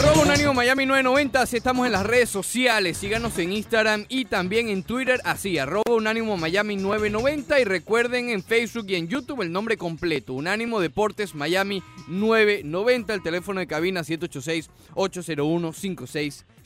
[0.00, 2.98] Arroba Unánimo Miami 990, así estamos en las redes sociales.
[2.98, 7.58] Síganos en Instagram y también en Twitter, así, arroba Unánimo Miami 990.
[7.58, 13.12] Y recuerden en Facebook y en YouTube el nombre completo, Unánimo Deportes Miami 990.
[13.12, 14.04] El teléfono de cabina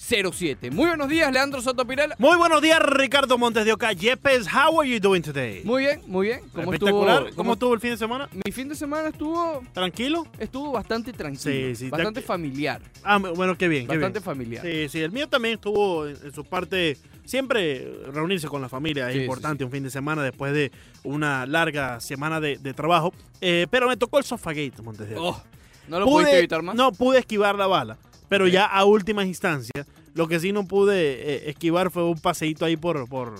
[0.08, 0.70] 786-801-5607.
[0.72, 2.16] Muy buenos días, Leandro Soto Pirela.
[2.18, 3.92] Muy buenos días, Ricardo Montes de Oca.
[3.92, 5.62] Yepes, how are you doing today?
[5.64, 6.40] Muy bien, muy bien.
[6.52, 7.22] ¿Cómo Espectacular.
[7.22, 7.36] estuvo?
[7.36, 8.28] ¿Cómo estuvo el fin de semana?
[8.44, 10.26] Mi fin de semana estuvo, ¿Tranquilo?
[10.38, 12.82] estuvo bastante tranquilo, Sí, sí, bastante tranqui- familiar.
[13.04, 14.24] Ah, bueno, qué bien, qué Bastante bien.
[14.24, 14.64] familiar.
[14.66, 16.96] Sí, sí, el mío también estuvo en su parte.
[17.24, 20.72] Siempre reunirse con la familia es Sí, sí, importante un fin de semana después de
[21.04, 23.12] una larga semana de, de trabajo.
[23.40, 25.38] Eh, pero me tocó el Sofagate, Montes de Oca.
[25.38, 25.42] Oh,
[25.88, 26.74] ¿No lo pudiste evitar más?
[26.74, 27.96] No pude esquivar la bala,
[28.32, 32.64] pero ya a últimas instancias, lo que sí no pude eh, esquivar fue un paseíto
[32.64, 33.34] ahí por, por,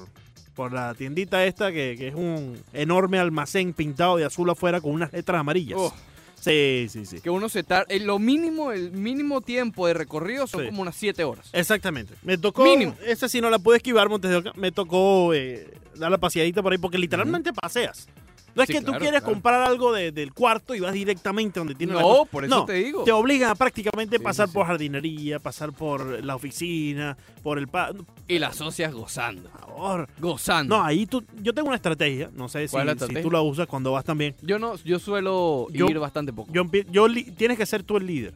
[0.54, 4.92] por la tiendita esta, que, que es un enorme almacén pintado de azul afuera con
[4.92, 5.78] unas letras amarillas.
[5.80, 5.94] Oh.
[6.38, 7.20] Sí, sí, sí.
[7.20, 7.86] Que uno se tarda.
[7.88, 10.66] en Lo mínimo, el mínimo tiempo de recorrido son Sí.
[10.66, 11.48] como unas 7 horas.
[11.52, 12.14] Exactamente.
[12.22, 12.64] Me tocó.
[12.64, 12.96] Mínimo.
[13.06, 14.52] Esa sí no la pude esquivar, Montes de Oca.
[14.56, 18.08] Me tocó eh, dar la paseadita por ahí porque literalmente paseas.
[18.54, 19.26] No es Sí, que tú quieres claro.
[19.26, 22.64] comprar algo de- del cuarto y vas directamente donde tiene la No, por eso No,
[22.66, 23.02] te digo.
[23.04, 27.66] Te obligan a prácticamente Sí, pasar sí, por jardinería, pasar por la oficina, por el...
[27.68, 27.92] pa-
[28.28, 29.48] Y las socias gozando.
[29.48, 30.08] Por favor.
[30.18, 30.76] Gozando.
[30.76, 32.76] No, ahí tú, yo tengo una estrategia, no sé si,
[33.22, 34.34] tú la usas cuando vas también.
[34.42, 36.52] Yo no, yo suelo Yo- ir bastante poco.
[36.52, 38.34] Yo, yo tienes que ser tú el líder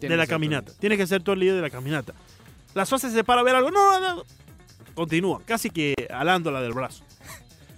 [0.00, 0.72] de la caminata.
[0.80, 2.12] Tienes que ser tú el líder de la caminata.
[2.74, 4.22] La socia se para a ver algo, no, no, no.
[4.94, 7.04] Continúa, casi que alándola del brazo.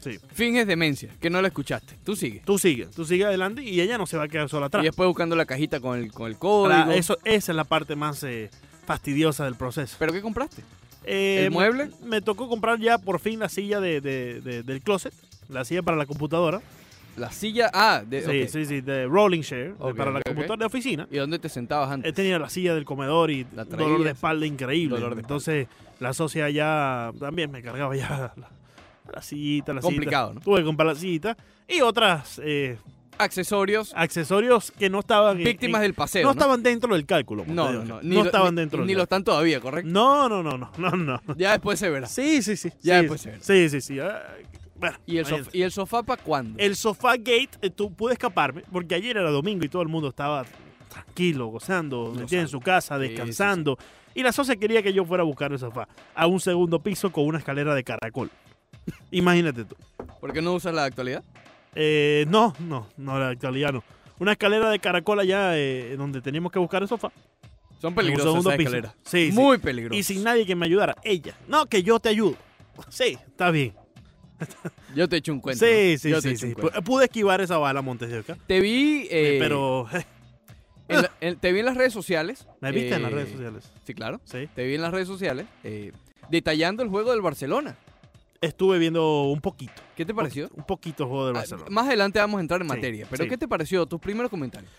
[0.04, 0.18] Sí.
[0.34, 1.94] Finges demencia, que no la escuchaste.
[2.04, 2.42] Tú sigue.
[2.44, 4.82] Tú sigue, tú sigue adelante y ella no se va a quedar sola atrás.
[4.84, 6.66] Y después buscando la cajita con el, con el código.
[6.72, 8.50] Ahora, eso, esa es la parte más eh,
[8.86, 9.96] fastidiosa del proceso.
[9.98, 10.62] ¿Pero qué compraste?
[11.04, 11.90] Eh, ¿El mueble?
[12.04, 15.12] Me, tocó comprar ya por fin la silla de, de- de- del closet,
[15.48, 16.60] la silla para la computadora.
[17.16, 17.70] La silla.
[17.72, 21.06] Ah, de, Sí, sí, sí, de rolling chair, Ok, para la computadora de oficina.
[21.10, 22.10] ¿Y dónde te sentabas antes?
[22.10, 24.96] He tenido la silla del comedor y dolor de espalda increíble.
[24.96, 25.68] Dolor de Entonces,
[26.00, 28.48] la socia ya también me cargaba ya la,
[29.12, 30.40] la sillita, la Complicado, sillita.
[30.40, 30.44] ¿no?
[30.44, 31.36] Tuve que comprar la sillita
[31.68, 32.78] y otras eh,
[33.18, 33.92] Accesorios.
[33.94, 36.22] accesorios que no estaban Víctimas en- del paseo.
[36.22, 36.32] no ¿no?
[36.32, 37.44] estaban dentro del cálculo.
[37.46, 37.88] No, de no, Oca.
[37.88, 38.00] no.
[38.02, 39.90] No lo- estaban ni- dentro del Ni lo están todavía, ¿correcto?
[39.90, 41.20] No, no, no, no, no, no.
[41.36, 42.06] Ya después se verá.
[42.08, 42.70] Sí, sí, sí.
[42.82, 43.24] Ya sí, después sí.
[43.24, 43.44] se verá.
[43.44, 44.00] Sí, sí, sí.
[44.00, 44.20] Ah,
[44.76, 46.58] Bueno, ¿Y el, sofá, ¿Y el sofá para cuándo?
[46.58, 50.08] El sofá gate, eh, tú pude escaparme, porque ayer era domingo y todo el mundo
[50.08, 50.44] estaba
[50.88, 53.78] tranquilo, gozando, metido en su casa, sí, descansando.
[54.16, 57.10] Y la socia quería que yo fuera a buscar el sofá a un segundo piso
[57.12, 58.30] con una escalera de caracol.
[59.10, 59.76] Imagínate tú.
[60.20, 61.22] ¿Por qué no usas la actualidad?
[61.74, 63.82] Eh, no, no, no, la actualidad no.
[64.18, 67.10] Una escalera de caracol allá eh, donde teníamos que buscar el sofá.
[67.80, 68.94] Son peligrosas esas escaleras.
[69.04, 69.36] Sí, sí.
[69.36, 69.98] Muy peligrosas.
[69.98, 70.94] Y sin nadie que me ayudara.
[71.02, 71.34] Ella.
[71.48, 72.36] No, que yo te ayudo.
[72.88, 73.74] Sí, está bien.
[74.96, 75.64] Yo te echo un cuento.
[75.64, 76.36] Sí, sí, Yo sí.
[76.36, 76.54] sí.
[76.84, 78.36] Pude esquivar esa bala, Montes de Oca.
[78.46, 79.86] Te vi, eh, pero
[80.88, 82.46] en la- en- te vi en las redes sociales.
[82.60, 83.72] me viste en las eh, redes sociales.
[83.84, 84.20] Sí, claro.
[84.24, 84.48] Sí.
[84.54, 85.92] Te vi en las redes sociales eh,
[86.30, 87.76] detallando el juego del Barcelona.
[88.44, 89.72] Estuve viendo un poquito.
[89.96, 90.50] ¿Qué te pareció?
[90.54, 91.66] Un poquito juego del Ah, Barcelona.
[91.70, 93.06] Más adelante vamos a entrar en Sí, materia.
[93.10, 93.30] Pero sí.
[93.30, 93.86] ¿qué te pareció?
[93.86, 94.70] Tus primeros comentarios.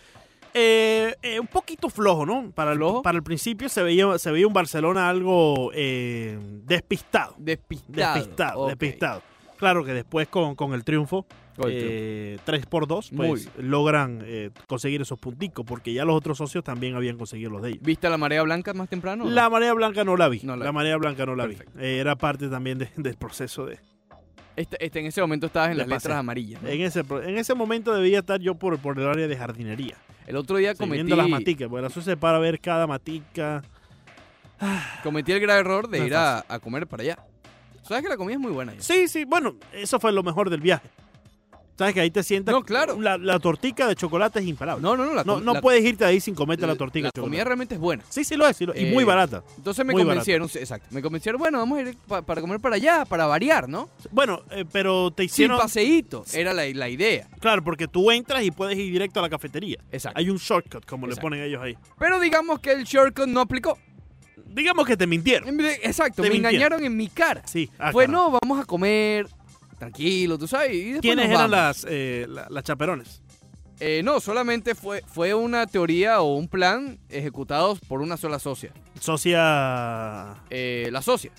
[0.54, 2.50] Eh, eh, un poquito flojo, ¿no?
[2.52, 3.02] Para el, ¿Flojo?
[3.02, 7.36] para el principio se veía, se veía un Barcelona algo eh, despistado.
[7.38, 8.68] Despistado.
[8.68, 9.22] Despistado.
[9.58, 13.50] Claro que después con, con el triunfo, Con el eh, 3 por 2, Muy pues
[13.58, 17.70] logran eh, conseguir esos punticos, porque ya los otros socios también habían conseguido los de
[17.70, 17.82] ellos.
[17.84, 19.24] ¿Viste la marea blanca más temprano?
[19.30, 20.42] La marea blanca no la vi.
[20.44, 20.76] No la la vi.
[20.76, 21.72] marea blanca no la Perfecto.
[21.78, 21.86] vi.
[21.86, 23.80] Eh, era parte también de- del proceso de.
[24.58, 26.18] Este, este, en ese momento estabas en las letras paseo.
[26.18, 26.62] amarillas.
[26.62, 26.70] ¿no?
[26.70, 29.96] En ese, en ese momento debía estar yo por, por el área de jardinería.
[30.28, 33.62] El otro día cometí, viendo las maticas, porque la se para ver cada matica.
[35.04, 37.18] cometí el grave error de No ir a, a comer para allá.
[37.88, 38.72] ¿Sabes que la comida es muy buena?
[38.74, 38.82] allá?
[38.82, 40.90] Sí, sí, bueno, eso fue lo mejor del viaje.
[41.78, 42.56] Sabes que ahí te sientas.
[42.56, 42.98] No, claro.
[43.02, 44.82] La, la tortica de chocolate es imparable.
[44.82, 45.14] No, no, no.
[45.14, 47.22] La, no no la- puedes irte ahí sin comerte la, tortica La de chocolate.
[47.30, 48.02] comida realmente es buena.
[48.08, 48.56] Sí, sí lo es.
[48.56, 49.44] sí lo- y Eh, muy barata.
[49.58, 50.88] Entonces me Muy convencieron, sí, exacto.
[50.92, 53.90] Me convencieron, bueno, vamos a ir pa- para comer para allá, para variar, ¿no?
[54.10, 55.58] Bueno, eh, pero te Sin hicieron.
[55.60, 57.28] paseíto, era la, la idea.
[57.42, 59.78] Claro, porque tú entras y puedes ir directo a la cafetería.
[59.92, 60.18] Exacto.
[60.18, 61.28] Hay un shortcut, como Exacto.
[61.28, 61.78] le ponen ellos ahí.
[62.00, 63.78] Pero digamos que el shortcut no aplicó.
[64.56, 65.60] Digamos que te mintieron.
[65.84, 66.56] Exacto, Te me mintieron.
[66.56, 67.42] engañaron en mi cara.
[67.46, 67.70] Sí.
[67.78, 68.24] ah, Fue, carajo.
[68.32, 69.28] no, vamos a comer
[69.78, 70.74] tranquilo, tú sabes.
[70.74, 73.22] y ¿Quiénes eran las, eh, la- las chaperones?
[73.82, 78.72] Eh, no, solamente fue, fue una teoría o un plan ejecutados por una sola socia.
[79.02, 80.36] Socia.
[80.50, 81.32] Eh, la socia,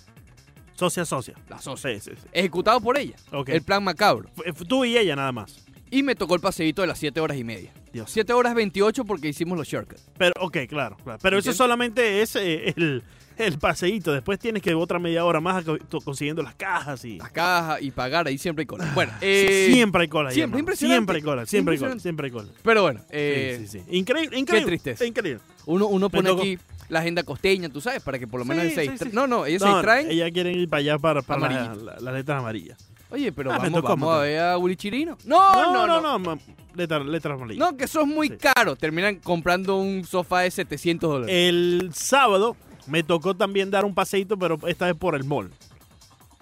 [0.75, 1.35] Socia, socia.
[1.49, 1.99] la socia.
[1.99, 2.29] Sí, sí, sí.
[2.33, 3.17] Ejecutado por ella.
[3.47, 4.29] El plan macabro.
[4.35, 5.65] Fue Tú y ella nada más.
[5.91, 7.73] Y me tocó el paseíto de las 7 horas y media.
[7.97, 8.11] Dios.
[8.11, 10.09] 7 horas 28 porque hicimos los shortcuts.
[10.19, 11.19] Pero, ok, claro, claro.
[11.23, 13.03] Pero eso solamente es eh, el,
[13.39, 14.13] el paseíto.
[14.13, 15.65] Después tienes que otra media hora más
[16.05, 17.19] consiguiendo las cajas y.
[17.19, 18.91] Las cajas y pagar, ahí siempre hay cola.
[18.95, 20.31] Bueno, eh, siempre hay cola.
[20.31, 20.97] siempre, impresionante.
[20.97, 22.49] Siempre hay cola, siempre hay cola, siempre hay cola.
[22.63, 23.97] pero bueno, eh, sí, sí.
[23.97, 24.67] Increíble, increíble.
[24.71, 25.05] tristeza.
[25.05, 25.43] Increíble.
[25.67, 26.59] uno, uno pone aquí
[26.89, 29.11] la agenda costeña, tú sabes, para que por lo menos Sí, se sí.
[29.13, 30.09] No, no, ellos se distraen.
[30.11, 31.85] ellas quieren ir para allá para, para las, Amarillo.
[31.85, 32.79] la- las letras amarillas.
[33.11, 35.17] Oye, pero Ah, vamos, vamos a ver a Willy Chirino.
[35.25, 36.01] No, no, no.
[36.01, 36.39] no, ma-
[36.75, 37.59] letras, amarillas.
[37.59, 38.37] No, que eso es muy Sí.
[38.37, 38.75] caro.
[38.77, 41.35] Terminan comprando un sofá de 700 dólares.
[41.35, 42.57] El sábado
[42.87, 45.51] me tocó también dar un paseíto, pero esta vez por el mall.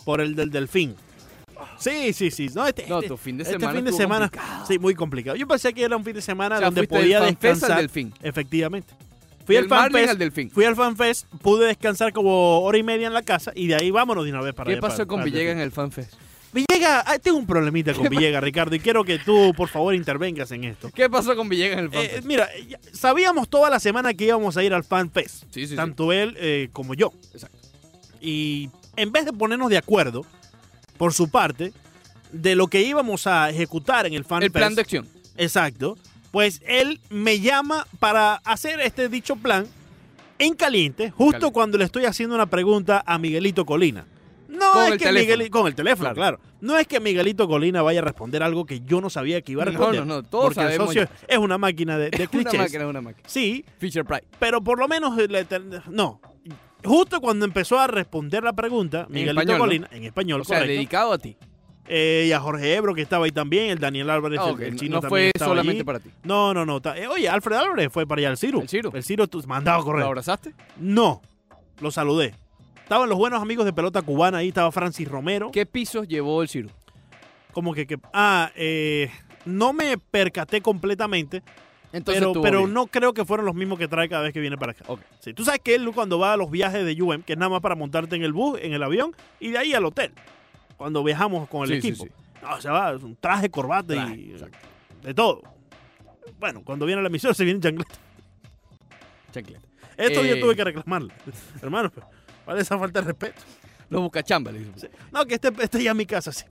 [0.05, 0.95] Por el del delfín.
[1.79, 2.49] Sí, sí, sí.
[2.55, 4.29] No, este, No, este- tu fin de este semana fin de semana.
[4.29, 4.67] complicado.
[4.67, 5.37] Sí, muy complicado.
[5.37, 7.77] Yo pensé que era un fin de semana O sea, donde podía Fest al descansar.
[7.79, 8.13] Delfín.
[8.23, 8.95] Efectivamente.
[9.47, 10.11] Fui al Fan Marlin Fest.
[10.11, 10.51] al Delfín.
[10.51, 13.75] Fui al Fan Fest, pude descansar como hora y media en la casa y de
[13.77, 15.71] ahí vámonos de una vez para ¿Qué allá, pasó para- con para Villegas en el
[15.71, 16.15] FanFest?
[16.55, 20.51] Villegas, ah, tengo un problemita con Villegas, Ricardo, y quiero que tú, por favor, intervengas
[20.53, 20.91] en esto.
[20.95, 22.27] ¿Qué pasó con Villegas en el Eh, FanFest?
[22.27, 25.45] mira, ya- sabíamos toda la semana que íbamos a ir al Fan Fest.
[25.51, 27.13] sí, tanto él eh, como yo.
[27.33, 27.59] Exacto.
[28.21, 30.25] Y en vez de ponernos de acuerdo,
[30.97, 31.73] por su parte,
[32.33, 35.09] de lo que íbamos a ejecutar en el Fan El plan de acción.
[35.37, 35.99] exacto,
[36.31, 39.67] pues él me llama para hacer este dicho plan
[40.39, 41.53] en caliente, justo Caliente.
[41.53, 44.05] cuando le estoy haciendo una pregunta a Miguelito Colina.
[44.59, 45.37] No Con es el que teléfono.
[45.37, 46.39] Migueli- con el teléfono, Claro.
[46.39, 46.55] claro.
[46.61, 49.63] No es que Miguelito Colina vaya a responder algo que yo no sabía que iba
[49.63, 50.07] a No, responder.
[50.07, 51.27] no, no, todos porque sabemos el socio ya.
[51.35, 52.61] es una máquina de, de Es una clichés.
[52.61, 53.29] máquina, es una máquina.
[53.29, 54.25] Sí, Fisher Price.
[54.39, 55.15] pero por lo menos
[55.89, 56.21] no.
[56.85, 59.65] Justo cuando empezó a responder la pregunta, Miguelito español, ¿no?
[59.65, 61.37] Colina, en español, O sea, correcto, dedicado a ti.
[61.89, 64.79] eh, y a Jorge Ebro, que estaba ahí también, el Daniel Álvarez, Ah, el- no-
[64.79, 65.85] chino no también fue estaba solamente allí.
[65.85, 66.11] para ti.
[66.25, 66.81] No, no, no.
[66.95, 68.61] eh, oye, Alfred Álvarez fue para allá, el Ciro.
[68.61, 68.91] ¿El Ciro?
[68.95, 70.01] El Ciro, tú, mandado a correr.
[70.03, 70.53] ¿Lo abrazaste?
[70.79, 71.23] No,
[71.81, 72.35] lo saludé.
[72.85, 75.51] Estaban los buenos amigos de pelota cubana, ahí estaba Francis Romero.
[75.51, 76.69] ¿Qué pisos llevó el Ciro?
[77.53, 79.11] Como que, que- ah, eh,
[79.47, 81.43] no me percaté completamente,
[81.93, 84.59] Entonces pero, pero no creo que fueron los mismos que trae cada vez que viene
[84.59, 84.85] para acá.
[84.89, 85.01] Ok.
[85.21, 87.49] Sí, tú sabes que él cuando va a los viajes de UM, que es nada
[87.51, 90.13] más para montarte en el bus, en el avión, y de ahí al hotel,
[90.77, 92.05] cuando viajamos con el Sí, equipo.
[92.05, 92.11] sí.
[92.43, 94.59] No, se va, es un traje, corbata Traje, y exacto.
[95.03, 95.43] de todo.
[96.39, 97.95] Bueno, cuando viene a la emisión se viene en chancleta.
[99.33, 99.61] Chancleta.
[99.97, 100.29] Esto Eh.
[100.29, 101.15] yo tuve que reclamarle.
[101.63, 102.09] Hermano, pero,
[102.45, 103.41] ¿cuál es esa falta de respeto?
[103.91, 104.65] Los buscachambas, le.
[104.77, 104.87] Sí.
[105.13, 106.45] No, que este, este ya es mi casa, sí.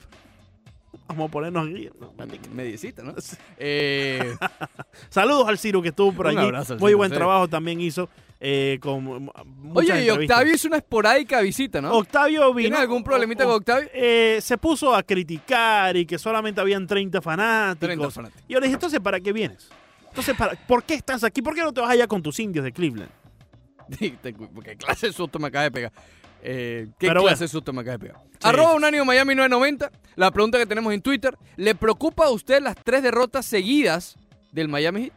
[1.07, 1.89] Vamos a ponernos aquí.
[1.99, 2.13] ¿no?
[2.53, 3.13] Mediecita, ¿no?
[3.57, 4.35] Eh,
[5.09, 6.45] Saludos al Ciro que estuvo por Un allí.
[6.47, 8.07] abrazo Muy Ciro, buen trabajo también hizo.
[8.39, 9.29] eh, con
[9.73, 10.09] oye, y.
[10.09, 11.93] Octavio hizo una esporádica visita, ¿no?
[11.93, 12.67] Octavio vino.
[12.67, 13.89] ¿Tienes algún problemita o- con Octavio?
[13.93, 17.87] eh, se puso a criticar y que solamente habían 30 fanáticos.
[17.87, 18.43] 30 fanáticos.
[18.47, 19.69] Y yo le dije, entonces, ¿para qué vienes?
[20.09, 21.41] Entonces, ¿para, ¿por qué estás aquí?
[21.41, 23.09] ¿Por qué no te vas allá con tus indios de Cleveland?
[23.99, 25.91] ¿Qué clase de susto me acaba de pegar?
[26.45, 27.39] Eh, ¿Qué Pero clase bueno.
[27.39, 28.21] de susto me acaba de pegar?
[28.41, 29.91] Arroba Unánimo Miami 990.
[30.15, 31.37] La pregunta que tenemos en Twitter.
[31.55, 34.17] ¿Le preocupa a usted las tres derrotas seguidas
[34.51, 35.13] del Miami Heat?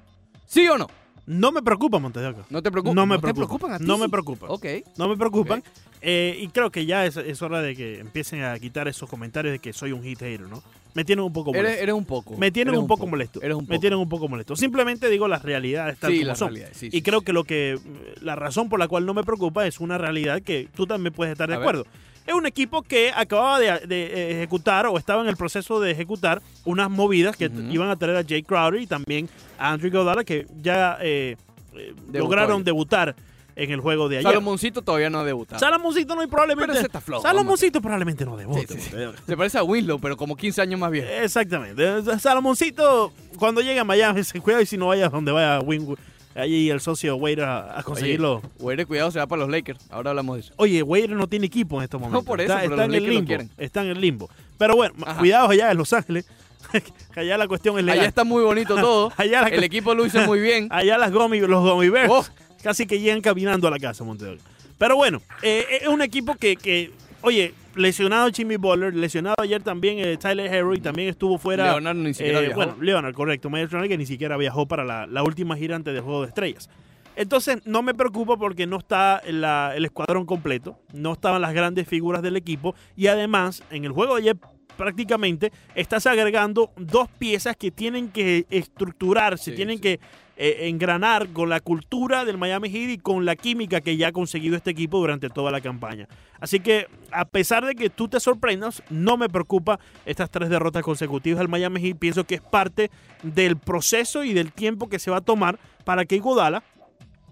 [0.46, 0.86] ¿Sí o no?
[1.26, 2.44] No me preocupa, Montevideo.
[2.50, 2.94] No te preocupa.
[2.94, 3.46] No me te preocupa.
[3.48, 3.84] preocupan a ti?
[3.84, 4.46] No me preocupa.
[4.48, 4.66] Ok.
[4.96, 5.62] No me preocupan.
[6.00, 9.50] Eh, y creo que ya es, es hora de que empiecen a quitar esos comentarios
[9.52, 10.62] de que soy un hit hater, ¿no?
[10.96, 11.68] Me tienen un poco molesto.
[11.68, 12.36] Eres, eres un poco.
[12.38, 13.42] me tienen un poco molesto.
[13.42, 14.56] Eres un Me tienen un poco molesto.
[14.56, 16.56] Simplemente digo las realidades tal sí, como son.
[16.72, 17.78] Sí, y sí, creo que lo que
[18.22, 21.32] la razón por la cual no me preocupa es una realidad que tú también puedes
[21.32, 21.68] estar de A ver.
[21.68, 21.86] acuerdo.
[22.26, 25.90] Es un equipo que acababa de, de, eh, ejecutar o estaba en el proceso de
[25.90, 29.28] ejecutar unas movidas que iban a traer a Jay Crowder y también
[29.58, 31.36] a Andrew Godala que ya eh,
[31.74, 33.14] eh, lograron debutar
[33.56, 34.30] en el juego de ayer.
[34.30, 35.58] Salomoncito todavía no ha debutado.
[35.58, 36.72] Salomoncito no hay probablemente.
[36.74, 38.66] Pero está flojo, Salomoncito probablemente no debute.
[38.68, 38.90] Sí, sí, sí.
[38.90, 39.14] Montevideo.
[39.26, 41.08] Se parece a Winslow, pero como 15 años más viejo.
[41.10, 41.84] Exactamente.
[42.20, 45.96] Salomoncito, cuando llegue a Miami, se cuida y si no vaya donde vaya Win,
[46.34, 48.42] allí el socio Wade a, a conseguirlo.
[48.60, 49.80] Oye, cuidado, se va para los Lakers.
[49.90, 50.52] Ahora hablamos de eso.
[50.56, 52.24] Oye, Wade no tiene equipo en estos momentos.
[52.24, 53.54] por eso, está, pero está los en el Lakers lo limbo.
[53.56, 54.30] Está en el limbo.
[54.58, 55.18] Pero bueno, Ajá.
[55.18, 56.26] cuidado allá en Los Ángeles.
[57.16, 58.00] allá la cuestión es legal.
[58.00, 59.12] Allá está muy bonito todo.
[59.16, 60.68] Allá la- El equipo lo hizo muy bien.
[60.72, 62.26] Allá las Gummy, los Gummy Bears Oh.
[62.66, 64.38] Casi que llegan caminando a la casa, Montevideo.
[64.78, 66.90] Pero bueno, eh, es un equipo que, que,
[67.22, 71.64] oye, lesionado Jimmy Butler, lesionado ayer también eh, Tyler Herro y también estuvo fuera.
[71.72, 72.56] Leonardo ni siquiera eh, viajó.
[72.56, 73.48] Bueno, Leonard, correcto.
[73.50, 76.28] Myers Leonard que ni siquiera viajó para la, la última gira antes del Juego de
[76.28, 76.68] Estrellas.
[77.14, 81.88] Entonces, no me preocupa porque no está la- el escuadrón completo, no estaban las grandes
[81.88, 84.36] figuras del equipo y además, en el juego de ayer
[84.76, 89.82] prácticamente estás agregando dos piezas que tienen que estructurarse, Sí, tienen sí.
[89.82, 90.00] que
[90.36, 94.12] eh, engranar con la cultura del Miami Heat y con la química que ya ha
[94.12, 96.08] conseguido este equipo durante toda la campaña.
[96.40, 100.82] Así que, a pesar de que tú te sorprendas, no me preocupa estas tres derrotas
[100.82, 101.98] consecutivas del Miami Heat.
[101.98, 102.90] Pienso que es parte
[103.22, 106.62] del proceso y del tiempo que se va a tomar para que Iguodala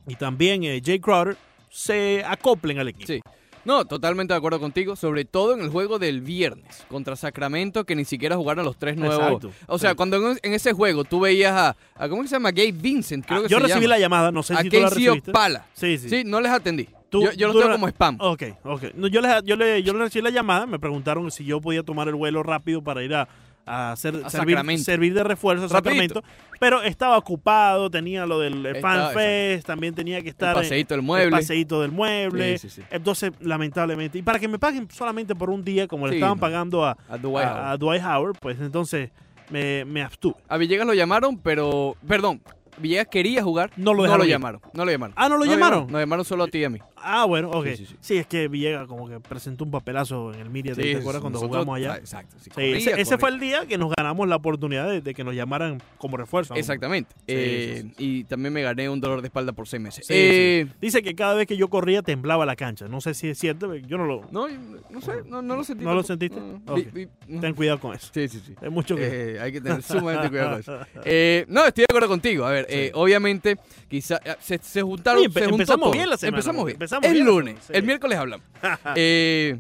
[0.07, 1.37] y también eh, Jay Crowder
[1.71, 3.07] se acoplen al equipo.
[3.07, 3.21] Sí.
[3.65, 7.97] No, totalmente de acuerdo contigo, sobre todo en el juego del viernes contra Sacramento, que
[7.97, 9.19] ni siquiera jugaron los tres nuevos.
[9.45, 9.97] Exacto, O sea, sí.
[9.97, 12.51] cuando en, en ese juego tú veías a, a ¿cómo se llama?
[12.51, 13.95] Gabe Vincent, creo Ah, que yo se recibí llama.
[13.95, 15.31] la llamada, no sé a si tú la recibiste.
[15.31, 15.67] Opala.
[15.73, 16.09] Sí, sí.
[16.09, 16.89] Sí, no les atendí.
[17.09, 18.17] Tú- yo yo los tengo la- como spam.
[18.21, 18.83] Ok, ok.
[18.95, 21.83] No, yo, le, yo, le, yo le recibí la llamada, me preguntaron si yo podía
[21.85, 23.29] tomar el vuelo rápido para ir a,
[23.67, 25.69] a servir, servir de refuerzo a.
[25.69, 26.23] Sacramento.
[26.61, 30.51] Pero estaba ocupado, tenía lo del eh, Estaba- Fan Fest, también tenía que estar...
[30.57, 31.31] el paseíto del El mueble.
[31.31, 32.59] paseíto del mueble.
[32.59, 32.87] Sí, sí, sí.
[32.91, 34.19] Entonces, lamentablemente.
[34.19, 36.41] Y para que me paguen solamente por un día, como le estaban no.
[36.41, 37.67] pagando a, A Dwight a- Howard.
[37.67, 39.11] a Dwight Howard, pues entonces
[39.51, 40.37] me, me abstuve.
[40.49, 41.97] A Villegas lo llamaron, pero.
[42.07, 42.41] Perdón,
[42.79, 43.71] Villegas quería jugar.
[43.77, 44.31] No lo dejaron ir.
[44.33, 44.61] llamaron.
[44.73, 45.15] No lo llamaron.
[45.17, 45.87] Ah, ¿no lo No llamaron?
[45.91, 46.79] Nos llamaron solo a ti y a mí.
[47.05, 47.67] Ah, bueno, ok.
[47.67, 48.17] Sí, Sí, sí, sí.
[48.17, 51.65] es que Villegas como que presentó un papelazo en el Media ¿te acuerdas cuando nosotros-
[51.65, 51.93] jugamos allá?
[51.95, 52.37] ah, Exacto.
[52.55, 55.83] corría, ese, fue el día que nos ganamos la oportunidad de, de que nos llamaran
[55.99, 56.55] como refuerzo.
[56.55, 57.15] Exactamente.
[57.27, 60.07] Eh, Y también me gané un dolor de espalda por seis meses.
[60.07, 60.67] Sí, Eh.
[60.81, 62.89] Dice que cada vez que yo corría temblaba la cancha.
[62.89, 64.23] No sé si es cierto, yo no lo...
[64.31, 64.47] No,
[64.91, 65.85] no sé, no, no lo sentí.
[65.85, 66.41] ¿No lo sentiste?
[66.75, 67.39] Vi- vi-.
[67.41, 68.11] Ten cuidado con eso.
[68.15, 68.55] Sí, sí, sí.
[68.63, 69.35] Hay mucho que...
[69.35, 70.79] Eh, hay que tener sumamente cuidado con eso.
[71.05, 72.45] Eh, no, estoy de acuerdo contigo.
[72.47, 73.57] A ver, obviamente,
[73.89, 75.21] quizá eh, se, se juntaron.
[75.21, 76.75] Oye, se empezamos bien la semana, Empezamos bien.
[76.77, 77.73] empezamos el bien lunes, sí.
[77.75, 78.47] el miércoles hablamos.
[78.97, 79.59] Eh,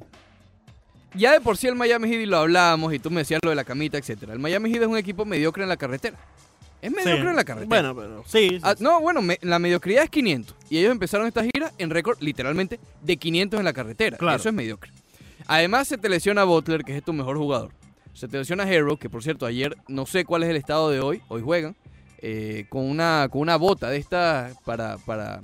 [1.14, 3.50] ya de por sí el Miami Heat y lo hablamos y tú me decías lo
[3.50, 4.32] de la camita, etcétera.
[4.32, 6.16] El Miami Heat es un equipo mediocre en la carretera.
[6.82, 6.96] Es Sí.
[6.96, 7.68] mediocre en la carretera.
[7.68, 8.48] Bueno, pero sí.
[8.50, 8.82] sí, Ah, sí.
[8.84, 10.56] no, bueno, me- la mediocridad es 500.
[10.68, 14.16] Y ellos empezaron esta gira en récord, literalmente, de 500 en la carretera.
[14.18, 14.36] Claro.
[14.36, 14.90] Eso es mediocre.
[15.46, 17.70] Además, se te lesiona Butler, que es tu mejor jugador.
[18.12, 21.00] Se te lesiona Hero, que por cierto, ayer no sé cuál es el estado de
[21.00, 21.22] hoy.
[21.28, 21.76] Hoy juegan.
[22.26, 25.40] eh, con, una, con una bota de esta para, para,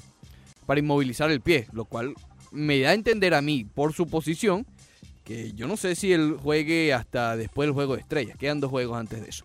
[0.71, 1.67] para inmovilizar el pie.
[1.73, 2.15] Lo cual
[2.53, 4.65] me da a entender a mí, por su posición,
[5.25, 8.37] que yo no sé si él juegue hasta después del juego de estrellas.
[8.39, 9.45] Quedan dos juegos antes de eso.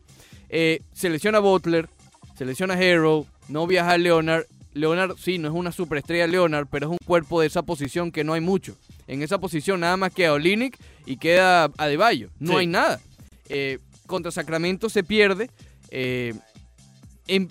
[0.50, 1.90] Eh, se lesiona Butler,
[2.38, 4.44] se lesiona Hero, no viaja Leonard.
[4.74, 8.24] Leonard, sí, no es una superestrella Leonard, pero es un cuerpo de esa posición que
[8.24, 8.78] no hay mucho.
[9.08, 10.78] En esa posición nada más queda Olinick
[11.08, 12.30] y queda Adebayo.
[12.38, 12.58] No Sí.
[12.60, 13.02] hay nada.
[13.50, 15.50] Eh, contra Sacramento se pierde.
[15.90, 16.36] eh,
[17.28, 17.50] en-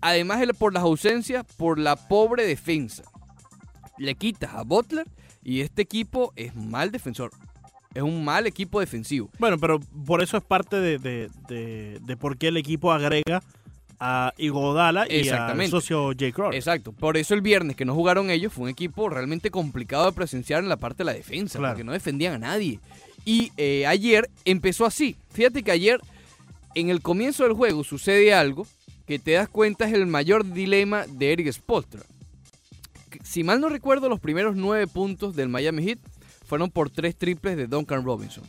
[0.00, 3.02] además, por las ausencias, por la pobre defensa.
[3.98, 5.06] Le quitas a Butler
[5.42, 7.30] y este equipo es mal defensor.
[7.94, 9.28] Es un mal equipo defensivo.
[9.38, 13.42] Bueno, pero por eso es parte de, de, de- de por qué el equipo agrega
[13.98, 16.56] a Igodala y al socio Jay Crowder.
[16.56, 16.92] Exacto.
[16.92, 20.62] Por eso el viernes que no jugaron ellos fue un equipo realmente complicado de presenciar
[20.62, 21.74] en la parte de la defensa, Claro.
[21.74, 22.80] porque no defendían a nadie.
[23.26, 25.16] Y eh, ayer empezó así.
[25.32, 26.00] Fíjate que ayer,
[26.74, 28.66] en el comienzo del juego, sucede algo
[29.10, 32.00] que te das cuenta es el mayor dilema de Eric Spoelstra.
[33.24, 35.98] Si mal no recuerdo, los primeros nueve puntos del Miami Heat
[36.46, 38.44] fueron por tres triples de Duncan Robinson.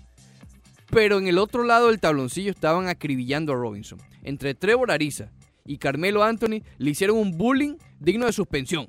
[0.92, 3.98] Pero en el otro lado del tabloncillo estaban acribillando a Robinson.
[4.22, 5.32] Entre Trevor Ariza
[5.66, 8.88] y Carmelo Anthony le hicieron un bullying digno de suspensión.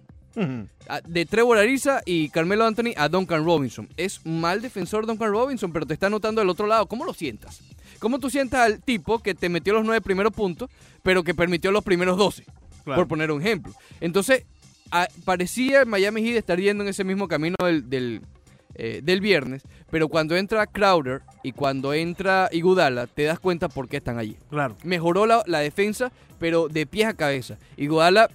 [1.08, 3.88] De Trevor Ariza y Carmelo Anthony a Duncan Robinson.
[3.96, 6.86] Es mal defensor Duncan Robinson, pero te está anotando del otro lado.
[6.86, 7.62] ¿Cómo lo sientas?
[8.02, 10.68] ¿Cómo tú sientas al tipo que te metió los nueve primeros puntos,
[11.04, 12.44] pero que permitió los primeros doce?
[12.84, 13.00] Claro.
[13.00, 13.72] Por poner un ejemplo.
[14.00, 14.44] Entonces,
[14.90, 18.20] a- parecía Miami Heat estar yendo en ese mismo camino del, del,
[18.74, 23.88] eh, del viernes, pero cuando entra Crowder y cuando entra Igudala, te das cuenta por
[23.88, 24.36] qué están allí.
[24.50, 24.76] Claro.
[24.82, 27.56] Mejoró la, la defensa, pero de pies a cabeza.
[27.76, 28.28] Igudala,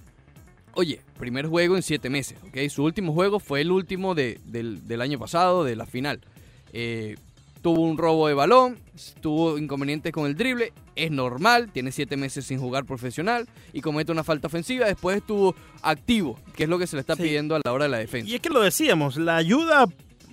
[0.72, 2.56] oye, primer juego en siete meses, ¿ok?
[2.70, 6.20] Su último juego fue el último de- del, del año pasado, de la final.
[6.72, 7.16] Eh,
[7.60, 8.78] tuvo un robo de balón,
[9.20, 14.10] tuvo inconvenientes con el drible, es normal, tiene siete meses sin jugar profesional y comete
[14.12, 17.22] una falta ofensiva, después estuvo activo, que es lo que se le está Sí.
[17.22, 18.30] pidiendo a la hora de la defensa.
[18.30, 19.86] Y es que lo decíamos, la ayuda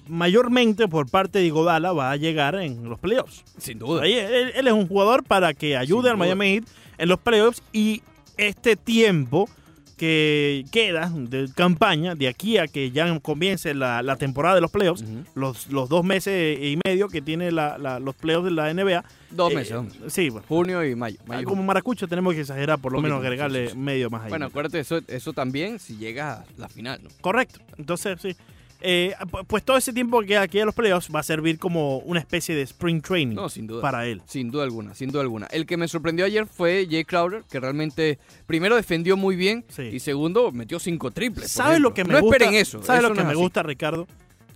[0.08, 3.44] mayormente por parte de Igodala va a llegar en los playoffs.
[3.58, 4.04] Sin duda.
[4.04, 6.26] Ahí, él, él es un jugador para que ayude Sin al duda.
[6.36, 6.64] Miami Heat
[6.98, 8.02] en los playoffs y
[8.38, 9.50] este tiempo
[9.98, 14.72] que queda de campaña de aquí a que ya comience la, la temporada de los
[14.72, 15.04] playoffs,
[15.36, 19.04] los, los dos meses y medio que tiene la- la- los playoffs de la NBA.
[19.32, 19.96] Dos eh, meses, hombre.
[20.10, 20.46] sí, bueno.
[20.48, 21.18] junio y mayo.
[21.26, 23.78] mayo Como maracucho tenemos que exagerar, por lo menos agregarle sí, sí, sí.
[23.80, 24.30] medio más ahí.
[24.30, 27.10] Bueno, acuérdate, eso, eso también si llega a la final, ¿no?
[27.22, 27.60] Correcto.
[27.78, 28.36] Entonces, sí.
[28.82, 31.98] Eh, pu- pues todo ese tiempo que aquí a los playoffs va a servir como
[32.00, 33.82] una especie de spring training No, sin duda.
[33.82, 34.22] para él.
[34.28, 35.48] Sin duda alguna, sin duda alguna.
[35.48, 39.84] El que me sorprendió ayer fue Jay Crowder, que realmente primero defendió muy bien Sí.
[39.94, 41.52] y segundo metió cinco triples.
[41.52, 42.36] ¿Sabes lo que me no gusta?
[42.38, 42.84] esperen eso.
[42.84, 43.40] ¿Sabes eso lo que me así.
[43.40, 44.08] gusta, Ricardo?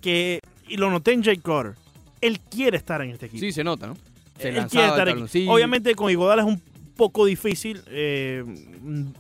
[0.02, 1.74] Que, y lo noté en Jay Crowder,
[2.22, 3.40] él quiere estar en este equipo.
[3.42, 3.98] Sí, se nota, ¿no?
[4.40, 5.48] Se él quiere estar aquí.
[5.50, 6.62] Obviamente con Iguodala es un
[7.00, 8.44] poco difícil eh,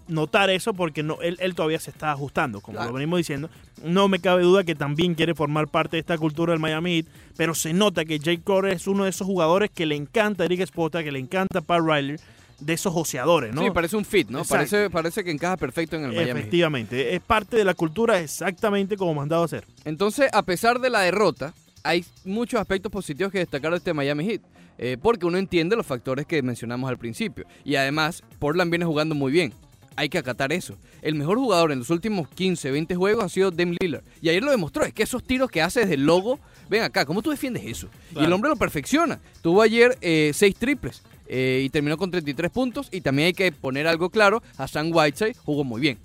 [0.09, 2.89] notar eso porque no, él, él todavía se está ajustando, como Claro.
[2.91, 3.49] lo venimos diciendo.
[3.83, 7.05] No me cabe duda que también quiere formar parte de esta cultura del Miami Heat,
[7.37, 10.45] pero se nota que Jay Crowder es uno de esos jugadores que le encanta a
[10.47, 12.17] Eric Spoelstra, que le encanta a Pat Riley,
[12.59, 13.61] de esos oceadores, ¿no?
[13.63, 14.39] Sí, parece un fit, ¿no?
[14.39, 14.55] Exacto.
[14.57, 16.37] Parece, parece que encaja perfecto en el Miami Heat.
[16.39, 19.63] Efectivamente, es parte de la cultura exactamente como mandado a hacer.
[19.85, 24.25] Entonces, a pesar de la derrota, hay muchos aspectos positivos que destacar de este Miami
[24.25, 24.41] Heat.
[24.79, 27.45] Eh, porque uno entiende los factores que mencionamos al principio.
[27.65, 29.53] Y además, Portland viene jugando muy bien.
[29.97, 30.77] Hay que acatar eso.
[31.01, 34.03] El mejor jugador en los últimos 15, 20 juegos ha sido Dame Lillard.
[34.21, 34.85] Y ayer lo demostró.
[34.85, 37.89] Es que esos tiros que hace desde el logo, ven acá, ¿cómo tú defiendes eso?
[38.15, 39.19] Y el hombre lo perfecciona.
[39.41, 42.87] Tuvo ayer eh, seis triples eh, y terminó con 33 puntos.
[42.93, 45.97] Y también hay que poner algo claro, Hassan Whiteside jugó muy bien.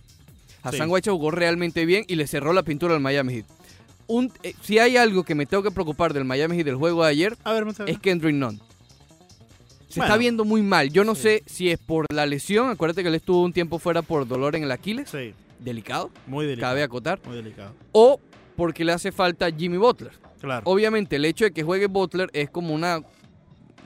[0.65, 0.93] Hassan Sí.
[0.93, 3.47] Whiteside jugó realmente bien y le cerró la pintura al Miami Heat.
[4.07, 7.03] Un- eh, si hay algo que me tengo que preocupar del Miami Heat del juego
[7.05, 8.61] de ayer, A ver, es Kendrick Nunn.
[9.89, 10.05] Se Bueno.
[10.13, 10.91] está viendo muy mal.
[10.91, 11.23] Yo no Sí.
[11.23, 12.69] sé si es por la lesión.
[12.69, 15.09] Acuérdate que él estuvo un tiempo fuera por dolor en el Aquiles.
[15.09, 16.73] Sí, Delicado, muy delicado.
[16.73, 17.21] cabe acotar.
[17.27, 17.73] Muy delicado.
[17.93, 18.21] O
[18.57, 20.13] porque le hace falta Jimmy Butler.
[20.41, 20.63] Claro.
[20.67, 23.01] Obviamente, el hecho de que juegue Butler es como una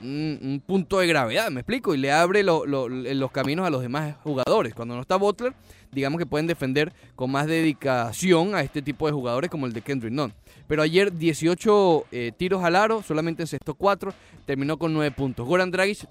[0.01, 3.69] un, un punto de gravedad, me explico, y le abre lo- lo- los caminos a
[3.69, 4.73] los demás jugadores.
[4.73, 5.53] Cuando no está Butler,
[5.91, 9.81] digamos que pueden defender con más dedicación a este tipo de jugadores como el de
[9.81, 10.33] Kendrick Nunn.
[10.67, 14.13] Pero ayer 18 eh, tiros al aro, solamente encestó 4,
[14.45, 15.47] terminó con 9 puntos.
[15.47, 16.07] Goran Dragic,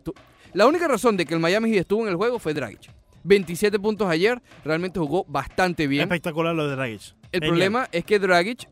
[0.53, 2.91] la única razón de que el Miami Heat estuvo en el juego fue Dragic.
[3.25, 6.03] 27 puntos ayer, realmente jugó bastante bien.
[6.03, 7.15] Espectacular lo de Dragic.
[7.31, 8.69] El problema es que Dragic,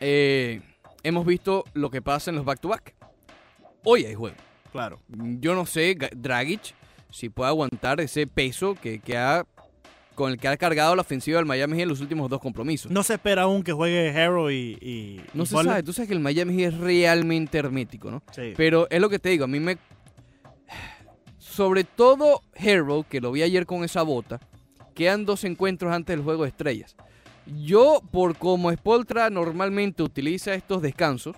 [0.00, 0.60] eh,
[1.02, 2.94] hemos visto lo que pasa en los back-to-back.
[3.88, 4.36] Hoy hay juego.
[4.72, 4.98] Claro.
[5.08, 6.74] Yo no sé, Dragic,
[7.10, 9.46] si puede aguantar ese peso que, que ha,
[10.16, 12.90] con el que ha cargado la ofensiva del Miami Heat en los últimos dos compromisos.
[12.90, 14.76] No se espera aún que juegue Hero y.
[14.82, 15.72] y No y se Butler.
[15.72, 18.22] sabe, tú sabes que el Miami Heat es realmente hermético, ¿no?
[18.32, 18.54] Sí.
[18.56, 19.78] Pero es lo que te digo, a mí me...
[21.38, 24.40] Sobre todo Hero, que lo vi ayer con esa bota,
[24.94, 26.96] quedan dos encuentros antes del juego de estrellas.
[27.62, 31.36] Yo, por como Spoltra normalmente utiliza estos descansos,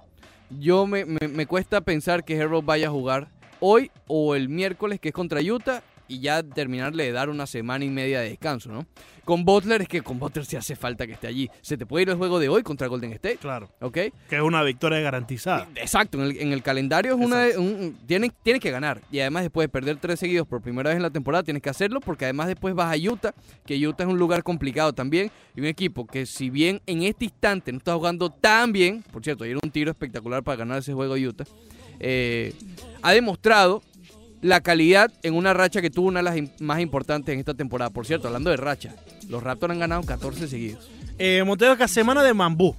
[0.50, 3.28] yo me, me- me cuesta pensar que Hero vaya a jugar
[3.60, 7.84] hoy o el miércoles, que es contra Utah, y ya terminarle de dar una semana
[7.84, 8.86] y media de descanso, ¿no?
[9.24, 11.50] Con Butler es que con Butler sí hace falta que esté allí.
[11.60, 13.68] Se te puede ir el juego de hoy contra Golden State, Claro.
[13.82, 13.92] ¿ok?
[13.92, 15.68] Que es una victoria garantizada.
[15.74, 19.02] Exacto, en el, en el calendario es una, un- tienes que ganar.
[19.12, 21.68] Y además después de perder tres seguidos por primera vez en la temporada, tienes que
[21.68, 23.34] hacerlo porque además después vas a Utah,
[23.66, 25.30] que Utah es un lugar complicado también.
[25.54, 29.22] Y un equipo que si bien en este instante no está jugando tan bien, por
[29.22, 31.44] cierto, ayer un tiro espectacular para ganar ese juego Utah,
[32.00, 32.54] eh,
[33.02, 33.82] ha demostrado
[34.42, 37.90] la calidad en una racha que tuvo una de las más importantes en esta temporada.
[37.90, 38.94] Por cierto, hablando de racha,
[39.28, 40.88] los Raptors han ganado 14 seguidos.
[41.18, 42.76] Eh, Montero, que semana de bambú.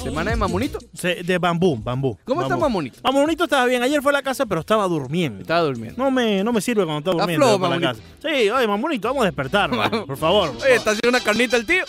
[0.00, 0.78] Semana de Mamonito.
[0.94, 2.16] Se- De bambú, bambú.
[2.24, 2.66] ¿Cómo está bambú.
[2.66, 3.00] Mamonito?
[3.02, 3.82] Mamonito estaba bien.
[3.82, 5.40] Ayer fue a la casa, pero estaba durmiendo.
[5.42, 6.02] Estaba durmiendo.
[6.02, 7.46] No me, no me sirve cuando está durmiendo.
[7.46, 8.00] flojo, para la casa.
[8.20, 9.70] Sí, oye, Mamonito, vamos a despertar,
[10.06, 10.50] por favor.
[10.62, 11.84] Oye, está haciendo una carnita el tío.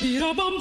[0.00, 0.54] Mira, bam,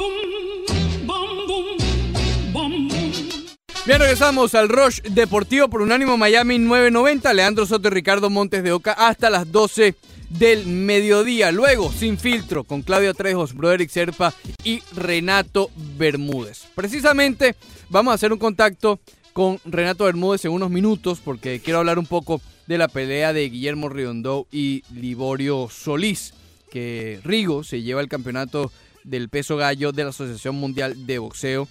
[3.84, 7.34] Bien, regresamos al Rush Deportivo por Unánimo Miami 990.
[7.34, 9.96] Leandro Soto y Ricardo Montes de Oca hasta las 12
[10.30, 11.52] del mediodía.
[11.52, 16.68] Luego, sin filtro, con Claudia Trejos, Broderick Serpa y Renato Bermúdez.
[16.76, 17.56] Precisamente,
[17.90, 19.00] vamos a hacer un contacto
[19.34, 23.50] con Renato Bermúdez en unos minutos porque quiero hablar un poco de la pelea de
[23.50, 26.36] Guillermo Riondó y Liborio Solís,
[26.70, 28.72] que Rigo se lleva el campeonato
[29.04, 31.68] del peso gallo de la Asociación Mundial de Boxeo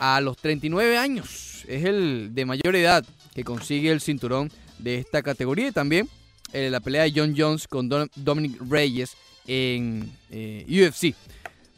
[0.00, 1.64] a los 39 años.
[1.68, 6.08] Es el de mayor edad que consigue el cinturón de esta categoría y también
[6.52, 9.14] eh, la pelea de John Jones con Dominic Reyes
[9.46, 11.14] en eh, UFC.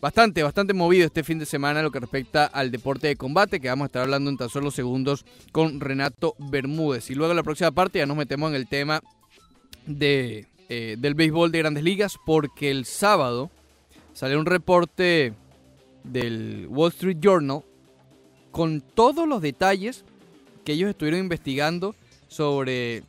[0.01, 3.69] Bastante, bastante movido este fin de semana lo que respecta al deporte de combate, que
[3.69, 7.11] vamos a estar hablando en tan solo segundos con Renato Bermúdez.
[7.11, 9.03] Y luego en la próxima parte ya nos metemos en el tema
[9.87, 13.51] de, eh, del béisbol de grandes ligas, porque el sábado
[14.13, 15.35] salió un reporte
[16.05, 17.63] del Wall Street Journal
[18.53, 20.05] con todos los detalles
[20.65, 21.97] que ellos estuvieron investigando
[22.29, 23.03] sobre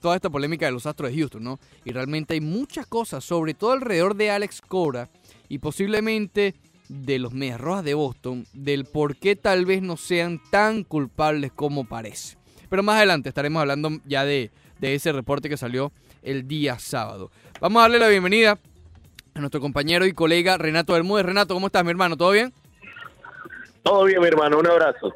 [0.00, 1.60] toda esta polémica de los Astros de Houston, ¿no?
[1.84, 5.08] Y realmente hay muchas cosas, sobre todo alrededor de Alex Cora
[5.48, 6.54] y posiblemente
[6.88, 11.52] de los Medias Rojas de Boston, del por qué tal vez no sean tan culpables
[11.52, 12.36] como parece.
[12.68, 15.92] Pero más adelante estaremos hablando ya de, de ese reporte que salió
[16.22, 17.30] el día sábado.
[17.60, 18.58] Vamos a darle la bienvenida
[19.34, 21.24] a nuestro compañero y colega Renato Bermúdez.
[21.24, 22.16] Renato, ¿cómo estás, mi hermano?
[22.16, 22.52] ¿Todo bien?
[23.82, 25.14] Todo bien, mi hermano, un abrazo.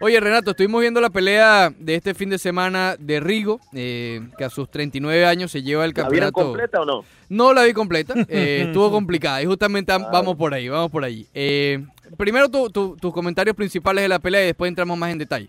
[0.00, 4.44] Oye, Renato, estuvimos viendo la pelea de este fin de semana de Rigo, eh, que
[4.44, 6.32] a sus 39 años se lleva el ¿La campeonato.
[6.32, 7.04] completa o no?
[7.28, 11.02] No la vi completa, eh, estuvo complicada y justamente am- vamos por ahí, vamos por
[11.04, 11.26] ahí.
[11.34, 11.84] Eh,
[12.16, 15.48] primero tu- tu- tus comentarios principales de la pelea y después entramos más en detalle.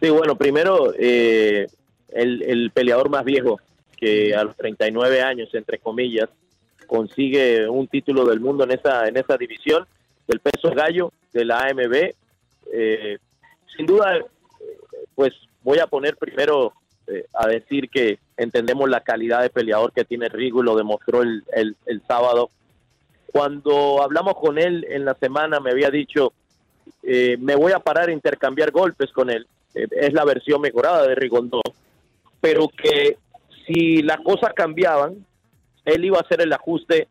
[0.00, 1.66] Sí, bueno, primero, eh,
[2.10, 3.58] el, el peleador más viejo,
[3.96, 6.28] que a los 39 años, entre comillas,
[6.86, 9.86] consigue un título del mundo en esa, en esa división,
[10.26, 12.12] del peso gallo, de la AMB.
[12.72, 13.18] Eh,
[13.76, 14.24] sin duda, eh,
[15.14, 15.32] pues
[15.62, 16.72] voy a poner primero
[17.06, 21.22] eh, a decir que entendemos la calidad de peleador que tiene Rigo y lo demostró
[21.22, 22.50] el, el, sábado.
[23.30, 26.32] Cuando hablamos con él en la semana me había dicho,
[27.02, 29.46] eh, me voy a parar a intercambiar golpes con él.
[29.74, 31.60] Es la versión mejorada de Rigondo.
[32.40, 33.18] Pero que
[33.66, 35.26] si las cosas cambiaban,
[35.84, 37.08] él iba a hacer el ajuste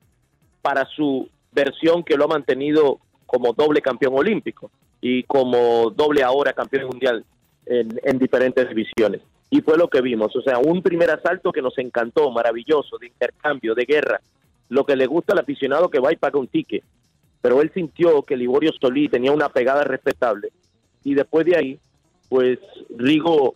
[0.61, 6.53] para su versión que lo ha mantenido como doble campeón olímpico y como doble ahora
[6.53, 7.25] campeón mundial
[7.65, 9.21] en, en diferentes divisiones.
[9.49, 13.07] Y fue lo que vimos, o sea, un primer asalto que nos encantó, maravilloso, de
[13.07, 14.19] intercambio, de guerra,
[14.69, 16.83] lo que le gusta al aficionado que va y paga un ticket.
[17.41, 20.49] Pero él sintió que Liborio Solí tenía una pegada respetable
[21.03, 21.79] y después de ahí,
[22.29, 22.59] pues
[22.97, 23.55] Rigo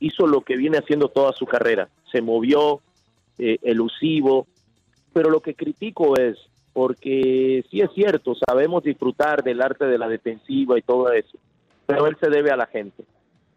[0.00, 2.80] hizo lo que viene haciendo toda su carrera, se movió,
[3.38, 4.46] eh, elusivo,
[5.12, 6.36] pero lo que critico es,
[6.76, 11.38] porque sí es cierto, sabemos disfrutar del arte de la defensiva y todo eso,
[11.86, 13.02] pero él se debe a la gente.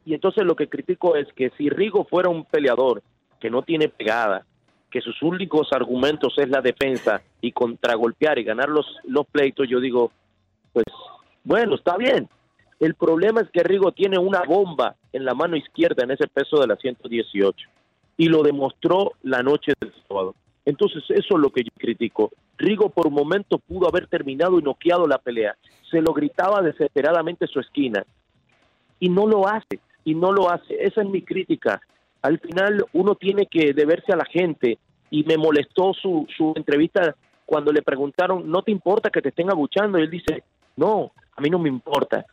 [0.06, 3.04] Y entonces lo que critico es que si Rigo fuera un peleador
[3.42, 4.46] que no tiene pegada,
[4.90, 9.82] que sus únicos argumentos es la defensa y contragolpear y ganar los, los pleitos, yo
[9.82, 10.14] digo,
[10.72, 10.86] pues
[11.44, 12.30] bueno, está bien.
[12.80, 16.62] El problema es que Rigo tiene una bomba en la mano izquierda en ese peso
[16.62, 17.68] de la 118
[18.16, 20.36] y lo demostró la noche del sábado.
[20.70, 22.32] Entonces eso es lo que yo critico.
[22.58, 25.56] Rigo por un momento pudo haber terminado y noqueado la pelea.
[25.90, 28.06] Se lo gritaba desesperadamente su esquina
[29.00, 30.76] y no lo hace, y no lo hace.
[30.80, 31.82] Esa es mi crítica.
[32.22, 34.78] Al final uno tiene que deberse a la gente
[35.10, 37.16] y me molestó su, su entrevista
[37.48, 39.98] cuando le preguntaron, ¿no te importa que te estén abuchando?
[39.98, 40.44] Y él dice,
[40.76, 42.28] no, a mí no me importa.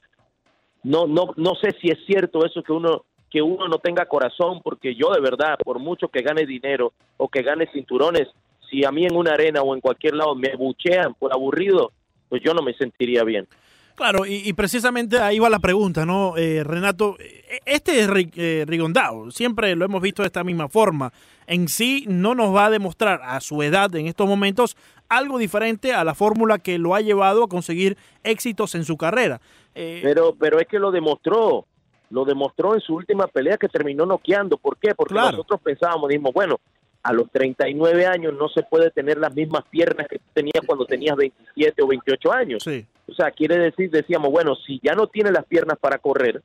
[0.82, 4.60] No, no, no sé si es cierto eso que uno que uno no tenga corazón,
[4.62, 8.28] porque yo de verdad, por mucho que gane dinero o que gane cinturones,
[8.70, 11.92] si a mí en una arena o en cualquier lado me buchean por aburrido,
[12.28, 13.46] pues yo no me sentiría bien.
[13.94, 17.16] Claro, y, y precisamente ahí va la pregunta, ¿no, eh, Renato?
[17.64, 21.12] Este es Ri- eh, Rigondao, siempre lo hemos visto de esta misma forma.
[21.46, 24.76] En sí no nos va a demostrar a su edad en estos momentos
[25.08, 29.40] algo diferente a la fórmula que lo ha llevado a conseguir éxitos en su carrera.
[29.74, 31.64] Eh, Pero, pero es que lo demostró,
[32.10, 34.56] lo demostró en su última pelea que terminó noqueando.
[34.56, 34.94] ¿Por qué?
[34.94, 35.32] Porque Claro.
[35.32, 36.60] nosotros pensábamos, dijimos, bueno,
[37.02, 41.16] a los 39 años no se puede tener las mismas piernas que tenías cuando tenías
[41.16, 42.62] 27 o 28 años.
[42.62, 42.86] sí.
[43.08, 46.42] O sea, quiere decir, decíamos, bueno, si ya no tiene las piernas para correr,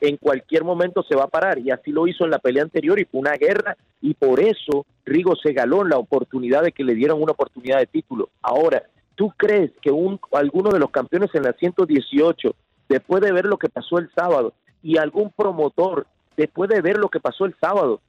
[0.00, 1.58] en cualquier momento se va a parar.
[1.58, 3.76] Y así lo hizo en la pelea anterior y fue una guerra.
[4.00, 7.86] Y por eso Rigo se galó la oportunidad de que le dieran una oportunidad de
[7.86, 8.28] título.
[8.40, 8.84] Ahora,
[9.16, 12.54] ¿tú crees que un, alguno de los campeones en la 118,
[12.88, 14.52] después de ver lo que pasó el sábado,
[14.84, 18.00] y algún promotor, después de ver lo que pasó el sábado,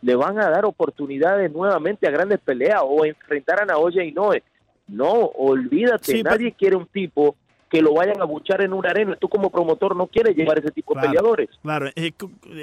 [0.00, 4.42] le van a dar oportunidades nuevamente a grandes peleas o enfrentar a Naoya Inoue?
[4.88, 7.36] No, olvídate, Sí, pero- nadie quiere un tipo
[7.70, 9.16] que lo vayan a buchar en una arena.
[9.16, 11.08] Tú como promotor no quieres llevar ese tipo Claro.
[11.08, 11.48] de peleadores.
[11.62, 12.12] Claro, eh,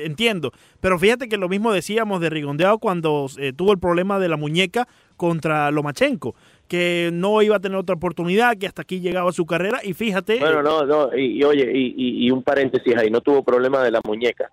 [0.06, 0.52] entiendo.
[0.82, 4.38] Pero fíjate que lo mismo decíamos de Rigondeado cuando eh, tuvo el problema de la
[4.38, 6.36] muñeca contra Lomachenko,
[6.70, 9.82] que no iba a tener otra oportunidad, que hasta aquí llegaba su carrera.
[9.84, 13.10] Y fíjate, Bueno, eh, no, no, y, y oye, y, y- y un paréntesis ahí,
[13.10, 14.50] no tuvo problema de la muñeca.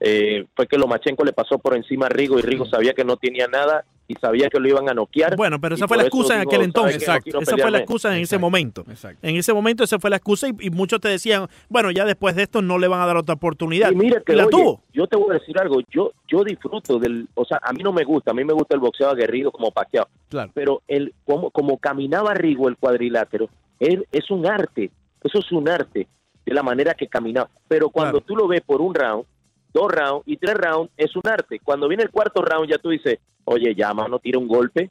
[0.00, 3.16] Eh, fue que Lomachenko le pasó por encima a Rigo y Rigo sabía que no
[3.16, 5.36] tenía nada y sabía que lo iban a noquear.
[5.36, 6.96] bueno, pero esa fue la excusa en digo, aquel ¿sabes entonces.
[7.06, 7.38] No Exacto.
[7.40, 8.84] Esa fue la excusa en ese momento.
[8.88, 9.18] Exacto.
[9.26, 12.34] En ese momento esa fue la excusa y, y muchos te decían, bueno, ya después
[12.34, 13.92] de esto no le van a dar otra oportunidad.
[13.92, 14.82] Y mira que Y la oye, tuvo.
[14.92, 17.92] yo te voy a decir algo, yo yo disfruto del, o sea, a mí no
[17.92, 20.50] me gusta, a mí me gusta el boxeo aguerrido como paqueado, Claro.
[20.54, 24.90] pero el como como caminaba Rigo el cuadrilátero, él es un arte,
[25.22, 26.08] eso es un arte
[26.44, 28.26] de la manera que caminaba, pero cuando Claro.
[28.26, 29.24] tú lo ves por un round,
[29.72, 31.60] dos rounds y tres rounds es un arte.
[31.62, 34.90] Cuando viene el cuarto round ya tú dices, "Oye, ya mano, tira un golpe."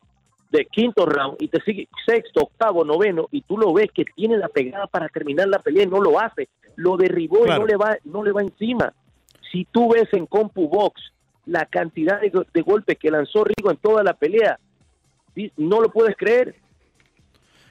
[0.52, 4.36] De quinto round y te sigue sexto, octavo, noveno y tú lo ves que tiene
[4.38, 6.50] la pegada para terminar la pelea y no lo hace.
[6.76, 7.58] Lo derribó Claro.
[7.58, 8.92] y no le va no le va encima
[9.52, 11.02] si tú ves en Compu Box
[11.46, 14.60] la cantidad de, de golpes que lanzó Rigo en toda la pelea,
[15.58, 16.56] no lo puedes creer.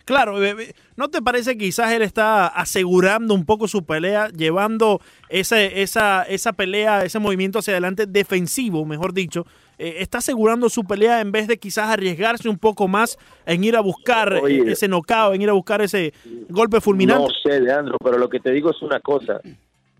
[0.08, 4.28] Claro, eh, eh, ¿no te parece que quizás él está asegurando un poco su pelea,
[4.30, 9.44] llevando ese, esa, esa pelea, ese movimiento hacia adelante defensivo, mejor dicho?
[9.76, 13.76] Eh, está asegurando su pelea en vez de quizás arriesgarse un poco más en ir
[13.76, 14.72] a buscar Oye.
[14.72, 16.14] ese knockout, en ir a buscar ese
[16.48, 17.28] golpe fulminante.
[17.28, 19.42] No sé, Leandro, pero lo que te digo es una cosa.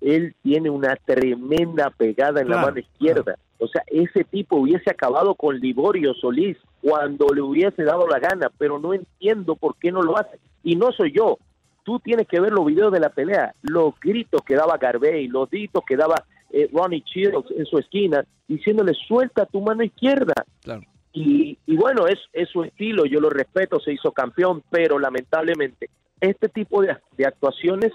[0.00, 3.36] Él tiene una tremenda pegada en Claro, la mano izquierda.
[3.58, 8.50] O sea, ese tipo hubiese acabado con Liborio Solís cuando le hubiese dado la gana,
[8.56, 10.38] pero no entiendo por qué no lo hace.
[10.62, 11.38] Y no soy yo.
[11.82, 15.50] Tú tienes que ver los videos de la pelea, los gritos que daba Garvey, los
[15.50, 20.34] gritos que daba eh, Ronnie Shields en su esquina, diciéndole suelta tu mano izquierda.
[20.62, 20.82] Claro.
[21.12, 25.88] Y, y bueno, es, es su estilo, yo lo respeto, se hizo campeón, pero lamentablemente
[26.20, 27.92] este tipo de, de actuaciones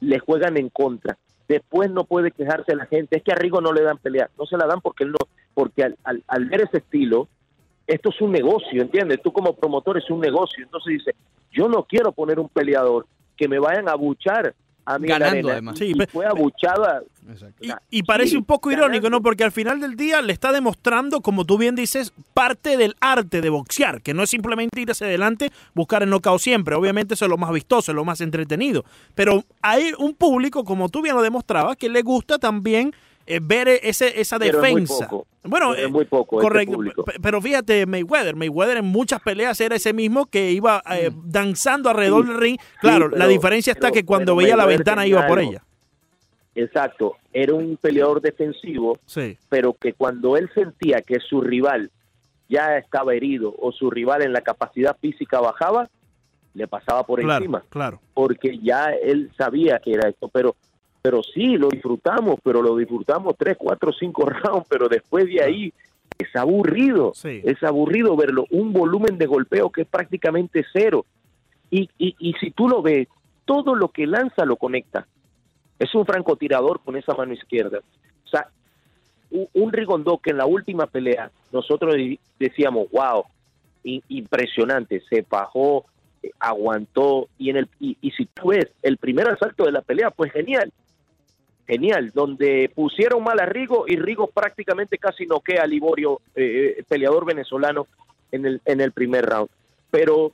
[0.00, 1.18] le juegan en contra.
[1.52, 4.46] Después no puede quejarse la gente, es que a Rigo no le dan pelea, no
[4.46, 5.18] se la dan porque él no,
[5.54, 7.28] porque al, al, al ver ese estilo,
[7.86, 9.20] esto es un negocio, ¿entiendes?
[9.22, 11.14] Tú como promotor es un negocio, entonces dice,
[11.50, 14.54] yo no quiero poner un peleador que me vayan a buchar
[14.84, 15.52] a mí en la Ganando, arena.
[15.52, 15.80] además.
[15.80, 17.64] Y Sí, fue abuchada Exacto.
[17.64, 19.10] Y, y parece Sí, un poco irónico, ganando.
[19.18, 19.22] ¿no?
[19.22, 23.40] Porque al final del día le está demostrando, como tú bien dices, parte del arte
[23.40, 26.74] de boxear, que no es simplemente ir hacia adelante, buscar el knockout siempre.
[26.74, 28.84] Obviamente eso es lo más vistoso, es lo más entretenido.
[29.14, 32.92] Pero hay un público, como tú bien lo demostrabas, que le gusta también
[33.26, 35.08] eh, ver ese, esa Pero es muy defensa.
[35.08, 35.26] poco.
[35.44, 37.04] Bueno, es eh, muy poco este correcto.
[37.20, 38.36] Pero fíjate, Mayweather.
[38.36, 42.58] Mayweather en muchas peleas era ese mismo que iba eh, danzando alrededor Sí, del ring.
[42.80, 45.50] Claro, pero- la diferencia está pero- que cuando veía la ventana iba por algo.
[45.52, 45.62] ella.
[46.54, 49.38] Exacto, era un peleador defensivo, Sí.
[49.48, 51.90] pero que cuando él sentía que su rival
[52.48, 55.88] ya estaba herido o su rival en la capacidad física bajaba,
[56.52, 58.00] le pasaba por Claro, encima, claro.
[58.12, 60.54] porque ya él sabía que era esto, pero
[61.02, 65.72] pero sí, lo disfrutamos, pero lo disfrutamos tres, cuatro, cinco rounds, pero después de ahí
[66.18, 67.40] es aburrido, Sí.
[67.44, 71.04] es aburrido verlo, un volumen de golpeo que es prácticamente cero,
[71.70, 73.08] y, y, y si tú lo ves,
[73.44, 75.06] todo lo que lanza lo conecta,
[75.78, 77.80] es un francotirador con esa mano izquierda.
[78.24, 78.46] O sea,
[79.32, 81.96] un, un Rigondó que en la última pelea nosotros
[82.38, 83.24] decíamos, wow,
[84.08, 85.86] impresionante, se bajó,
[86.22, 89.82] eh, aguantó, y, en el, y, y si tú ves, el primer asalto de la
[89.82, 90.72] pelea fue genial,
[91.66, 96.84] genial, donde pusieron mal a Rigo y Rigo prácticamente casi noquea a Liborio, eh, eh,
[96.88, 97.86] peleador venezolano,
[98.32, 99.48] en el, en el primer round.
[99.90, 100.32] Pero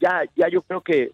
[0.00, 1.12] ya, ya yo creo que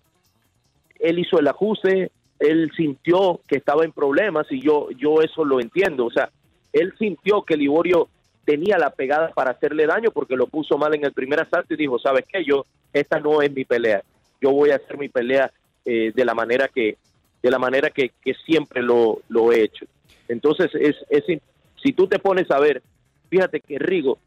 [0.98, 5.61] él hizo el ajuste, él sintió que estaba en problemas y yo, yo eso lo
[5.61, 6.07] entiendo.
[6.07, 6.31] O sea,
[6.72, 8.09] él sintió que Liborio
[8.44, 11.77] tenía la pegada para hacerle daño porque lo puso mal en el primer asalto y
[11.77, 12.44] dijo, ¿sabes qué?
[12.44, 14.03] Yo, esta no es mi pelea.
[14.40, 15.51] Yo voy a hacer mi pelea
[15.85, 16.96] eh, de la manera que
[17.42, 19.87] de la manera que, que siempre lo, lo he hecho.
[20.29, 21.24] Entonces, es, es,
[21.83, 22.83] si tú te pones a ver,
[23.31, 24.18] fíjate que Rigo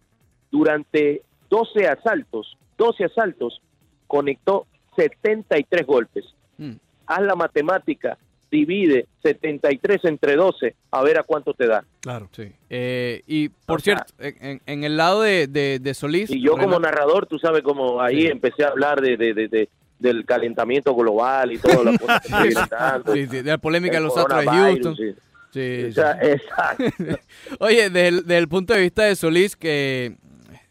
[0.50, 3.62] durante 12 asaltos, 12 asaltos,
[4.08, 6.26] conectó 73 golpes.
[6.58, 6.72] Mm.
[7.08, 8.18] Haz la matemática,
[8.50, 11.84] divide 73 entre 12, a ver a cuánto te da.
[12.02, 12.30] Claro.
[12.32, 12.52] Sí.
[12.70, 16.30] Eh, y por O sea- cierto, en, en el lado de, de, de Solís.
[16.32, 18.28] Y yo como narrador, tú sabes cómo ahí Sí.
[18.28, 19.70] empecé a hablar de, de, de- de-
[20.02, 22.00] del calentamiento global y todo lo que.
[23.14, 24.96] Sí, de la polémica de los Astros de Houston.
[24.96, 25.16] sí.
[25.54, 26.86] Sí, O sea, exacto.
[27.60, 30.16] Oye, desde el, desde el punto de vista de Solís, que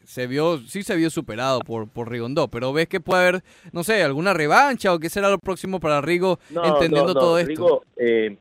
[0.07, 3.85] se vio, sí se vio superado por, por Rigondó, pero ves que puede haber, no
[3.85, 7.39] sé, alguna revancha o qué será lo próximo para Rigo, No, entendiendo no, no, todo
[7.39, 7.51] esto.
[7.51, 8.39] Rigo, eh,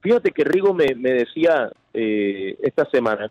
[0.00, 3.30] fíjate que Rigo me, me decía eh, esta semana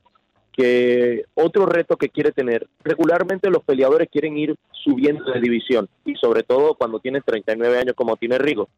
[0.56, 6.16] que otro reto que quiere tener, regularmente los peleadores quieren ir subiendo de división y
[6.16, 8.70] sobre todo cuando tienes 39 años como tiene Rigo.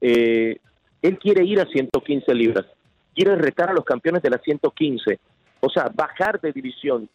[0.00, 0.58] Eh,
[1.00, 2.66] él quiere ir a 115 libras,
[3.14, 5.18] quiere retar a los campeones de las 115,
[5.60, 7.08] o sea, bajar de división.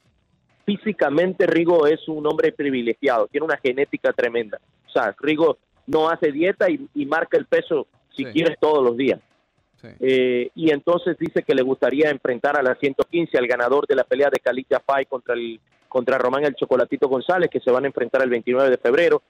[0.66, 4.60] Físicamente Rigo es un hombre privilegiado, tiene una genética tremenda.
[4.88, 8.32] O sea, Rigo no hace dieta y, y marca el peso si Sí.
[8.32, 9.20] quieres todos los días.
[9.82, 9.88] Sí.
[10.00, 14.04] Eh, y entonces dice que le gustaría enfrentar a la 115 al ganador de la
[14.04, 17.88] pelea de Calicia Fay contra el contra Román el Chocolatito González que se van a
[17.88, 19.22] enfrentar el 29 de febrero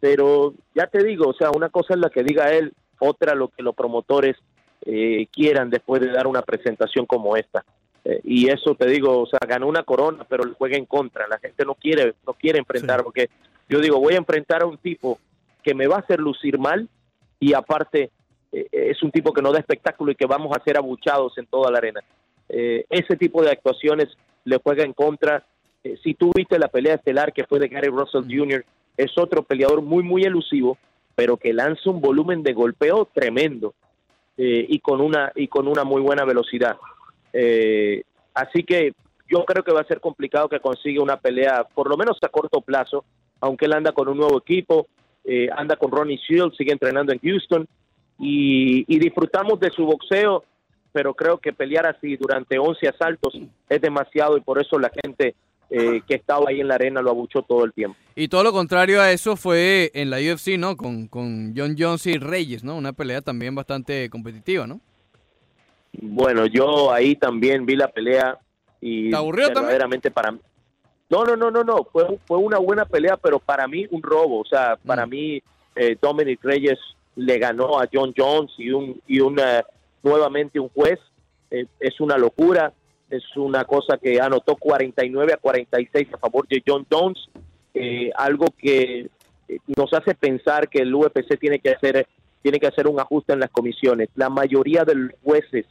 [0.00, 3.48] pero ya te digo o sea una cosa es la que diga él otra lo
[3.48, 4.36] que los promotores
[4.84, 7.64] eh, quieran después de dar una presentación como esta
[8.04, 11.28] Eh, y eso te digo o sea ganó una corona pero le juega en contra
[11.28, 13.04] la gente no quiere no quiere enfrentar Sí.
[13.04, 13.28] porque
[13.68, 15.18] yo digo voy a enfrentar a un tipo
[15.62, 16.88] que me va a hacer lucir mal
[17.38, 18.10] y aparte
[18.52, 21.70] es un tipo que no da espectáculo y que vamos a ser abuchados en toda
[21.70, 22.00] la arena.
[22.48, 24.08] Eh, ese tipo de actuaciones
[24.44, 25.44] le juega en contra.
[25.82, 28.64] Eh, si tú viste la pelea estelar que fue de Gary Russell Jr.,
[28.96, 30.76] es otro peleador muy, muy elusivo,
[31.14, 33.74] pero que lanza un volumen de golpeo tremendo
[34.36, 36.76] eh, y, con una, y con una muy buena velocidad.
[37.32, 38.02] Eh,
[38.34, 38.92] así que
[39.28, 42.28] yo creo que va a ser complicado que consiga una pelea, por lo menos a
[42.28, 43.04] corto plazo,
[43.40, 44.88] aunque él anda con un nuevo equipo,
[45.24, 47.66] eh, anda con Ronnie Shields, sigue entrenando en Houston
[48.22, 50.44] y, y disfrutamos de su boxeo,
[50.92, 53.34] pero creo que pelear así durante 11 asaltos
[53.68, 55.34] es demasiado y por eso la gente
[55.70, 57.96] eh, que estaba ahí en la arena lo abuchó todo el tiempo.
[58.14, 60.76] Y todo lo contrario a eso fue en la UFC, ¿no?
[60.76, 62.76] Con, con John Jones y Reyes, ¿no?
[62.76, 64.80] Una pelea también bastante competitiva, ¿no?
[65.92, 68.38] Bueno, yo ahí también vi la pelea
[68.80, 69.62] y ¿Te aburrió también?
[69.64, 70.40] verdaderamente para mí.
[71.10, 74.40] No, no, no, no, no, fue, fue una buena pelea, pero para mí un robo,
[74.40, 75.10] o sea, para Mm.
[75.10, 75.42] mí
[75.76, 76.78] eh, Dominic Reyes
[77.16, 79.64] le ganó a John Jones y un y una
[80.02, 80.98] nuevamente un juez
[81.50, 82.72] eh, es una locura,
[83.10, 87.28] es una cosa que anotó 49 a 46 a favor de John Jones,
[87.74, 89.10] eh, algo que
[89.48, 92.06] eh, nos hace pensar que el UFC tiene que hacer
[92.40, 94.08] tiene que hacer un ajuste en las comisiones.
[94.16, 95.64] La mayoría de los jueces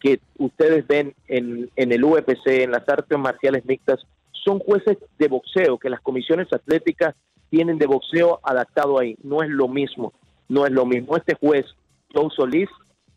[0.00, 4.00] que ustedes ven en, en el UFC, en las artes marciales mixtas,
[4.32, 7.14] son jueces de boxeo, que las comisiones atléticas
[7.50, 9.16] tienen de boxeo adaptado ahí.
[9.22, 10.12] No es lo mismo,
[10.48, 11.16] no es lo mismo.
[11.16, 11.66] Este juez,
[12.12, 12.68] Joe Solís,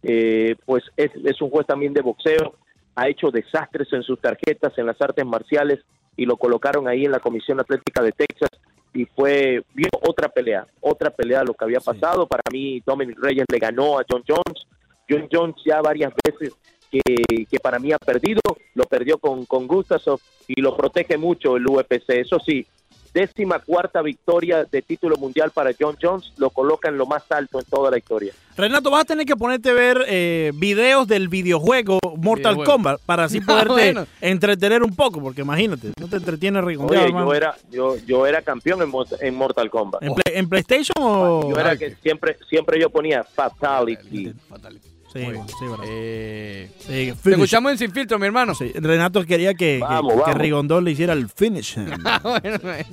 [0.04, 2.56] eh, pues es, es un juez también de boxeo,
[2.96, 5.80] ha hecho desastres en sus tarjetas en las artes marciales
[6.18, 8.50] y lo colocaron ahí en la Comisión Atlética de Texas
[8.94, 12.28] y fue vio otra pelea, otra pelea de lo que había pasado.
[12.28, 14.68] Para mí, Dominic Reyes le ganó a John Jones.
[15.10, 16.54] John Jones ya varias veces
[16.92, 17.02] que,
[17.50, 18.42] que para mí ha perdido,
[18.76, 20.18] lo perdió con, con Gustafsson
[20.48, 22.10] y lo protege mucho el UFC.
[22.10, 22.66] Eso sí,
[23.14, 27.60] décima cuarta victoria de título mundial para John Jones, lo coloca en lo más alto
[27.60, 28.34] en toda la historia.
[28.58, 32.64] Renato, vas a tener que ponerte a ver eh, videos del videojuego Mortal Videojuego.
[32.72, 34.08] Kombat para así Ah, poderte bueno.
[34.22, 38.42] entretener un poco, porque imagínate, no te entretiene rigondeado, Oye, yo era, yo, yo era
[38.42, 38.80] campeón
[39.20, 40.04] en Mortal Kombat.
[40.04, 41.50] ¿En, Play- en PlayStation o...?
[41.50, 44.34] Yo era que siempre, siempre yo ponía Fatality.
[44.50, 44.88] Fatality.
[45.14, 45.86] Sí, bueno, sí, verdad.
[45.88, 48.56] Eh, Sí, te escuchamos en Sin Filtro, mi hermano.
[48.56, 50.38] Sí, Renato quería que, que- Vamos, que vamos.
[50.38, 51.78] Rigondón le hiciera el finish.
[52.06, 52.86] Ah, bueno, eh.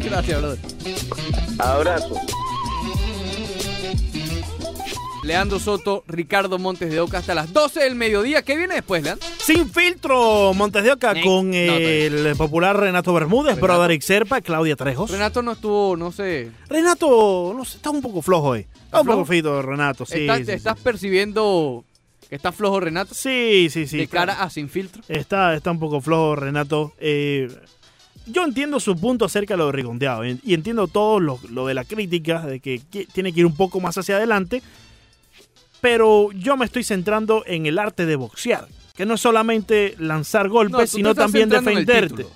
[0.00, 0.58] Gracias, brother.
[1.58, 2.14] Abrazo.
[5.28, 8.40] Leandro Soto, Ricardo Montes de Oca hasta las 12 del mediodía.
[8.40, 9.28] ¿Qué viene después, Leandro?
[9.36, 13.74] Sin filtro, Montes de Oca con No, el popular Renato Bermúdez, Renato.
[13.74, 15.10] Broderick Serpa, Claudia Trejos.
[15.10, 16.50] Renato no estuvo, no sé.
[16.70, 18.60] Renato, no sé, está un poco flojo hoy.
[18.60, 19.18] Está un flojo?
[19.20, 20.06] poco fito, Renato.
[20.06, 20.52] Sí, ¿Estás, sí, sí.
[20.52, 21.84] estás percibiendo
[22.30, 23.14] que está flojo Renato?
[23.14, 23.98] Sí, sí, sí.
[23.98, 25.02] de cara a Sin Filtro.
[25.08, 26.94] Está, está un poco flojo, Renato.
[27.00, 27.54] Eh,
[28.24, 31.66] yo entiendo su punto acerca de lo de Rigondeado y y entiendo todo lo, lo
[31.66, 34.62] de la crítica, de que, que tiene que ir un poco más hacia adelante,
[35.80, 40.48] pero yo me estoy centrando en el arte de boxear, que no es solamente lanzar
[40.48, 42.26] golpes, No, sino también defenderte.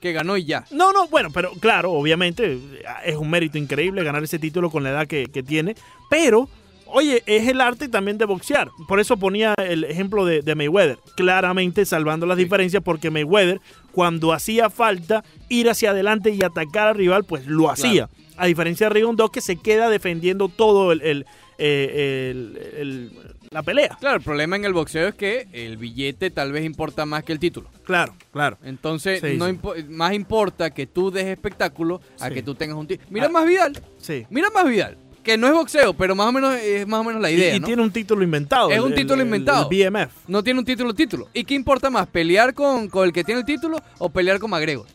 [0.00, 0.64] que ganó y ya.
[0.70, 2.58] No, no, bueno, pero claro, obviamente
[3.04, 5.74] es un mérito increíble ganar ese título con la edad que, que tiene,
[6.08, 6.48] pero,
[6.86, 8.70] oye, es el arte también de boxear.
[8.88, 12.44] Por eso ponía el ejemplo de, de Mayweather, claramente salvando las Sí.
[12.44, 13.60] diferencias, porque Mayweather,
[13.92, 18.08] cuando hacía falta ir hacia adelante y atacar al rival, pues lo hacía.
[18.38, 21.26] A diferencia de Rigondeaux, que se queda defendiendo todo el, el-
[21.58, 23.12] eh, el- el-
[23.50, 23.96] la pelea.
[24.00, 27.32] Claro, el problema en el boxeo es que el billete tal vez importa más que
[27.32, 27.70] el título.
[27.84, 28.58] Claro, claro.
[28.64, 29.52] Entonces, Sí, no sí.
[29.52, 32.34] impo- más importa que tú des espectáculo a Sí.
[32.34, 33.08] que tú tengas un título.
[33.10, 33.30] Mira Ah.
[33.30, 34.26] más Vidal, Sí.
[34.30, 37.22] mira más Vidal, que no es boxeo, pero más o menos es más o menos
[37.22, 37.66] la idea, y ¿no?
[37.66, 38.70] tiene un título inventado.
[38.70, 39.68] Es un el- título inventado.
[39.70, 40.12] El BMF.
[40.28, 41.28] No tiene un título título.
[41.32, 44.50] ¿Y qué importa más, pelear con, con el que tiene el título o pelear con
[44.50, 44.86] McGregor?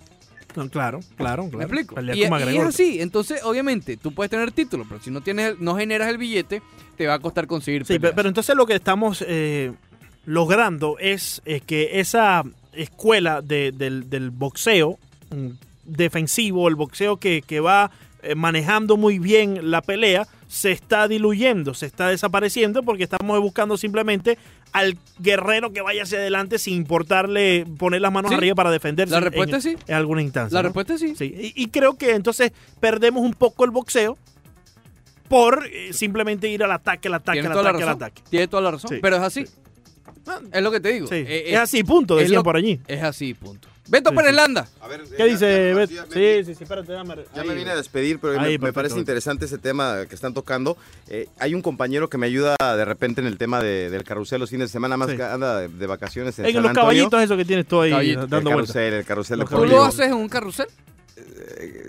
[0.55, 1.57] No, claro, claro, claro.
[1.57, 1.95] ¿Me explico?
[2.13, 3.01] Y, es así.
[3.01, 6.61] Entonces, obviamente, tú puedes tener título, pero si no tienes, no generas el billete,
[6.97, 9.71] te va a costar conseguir Sí, pero entonces lo que estamos eh,
[10.25, 14.97] logrando es, que esa escuela de- del, del boxeo
[15.29, 15.47] mm,
[15.85, 17.91] defensivo, el boxeo que, que va
[18.35, 24.37] manejando muy bien la pelea, se está diluyendo, se está desapareciendo porque estamos buscando simplemente
[24.73, 28.35] al guerrero que vaya hacia adelante sin importarle poner las manos Sí.
[28.37, 29.75] arriba para defenderse La respuesta en, es sí.
[29.87, 30.53] en alguna instancia.
[30.55, 30.69] La ¿no?
[30.69, 31.15] respuesta es sí.
[31.15, 34.17] Sí, y, y creo que entonces perdemos un poco el boxeo
[35.27, 38.21] por eh, simplemente ir al ataque, al ataque, al ataque, al ataque.
[38.29, 38.89] Tienes toda la razón.
[38.89, 38.99] Sí.
[39.01, 39.45] Pero es así.
[40.51, 41.07] Es lo que te digo.
[41.11, 42.79] Eh, es así, punto, decían lo- por allí.
[42.87, 43.67] Es así, punto.
[43.91, 44.35] Beto Sí, Pérez sí.
[44.37, 44.67] Landa.
[44.79, 45.93] A ver, ¿Qué dice ya- Beto?
[45.93, 47.15] ya me- Sí, sí, sí, espérate, dame.
[47.35, 50.33] Ya me vine a despedir, pero Ahí, me- me, parece interesante ese tema que están
[50.33, 50.77] tocando.
[51.09, 54.39] Eh, hay un compañero que me ayuda de repente en el tema de- del carrusel
[54.39, 55.17] los fines de semana, más Sí.
[55.17, 56.81] que anda de, de vacaciones en En San los Antonio.
[56.89, 58.21] caballitos esos que tienes tú ahí Caballito.
[58.23, 58.73] El dando vueltas.
[58.73, 60.67] carrusel, el carrusel Los de ¿Tú lo haces en un carrusel?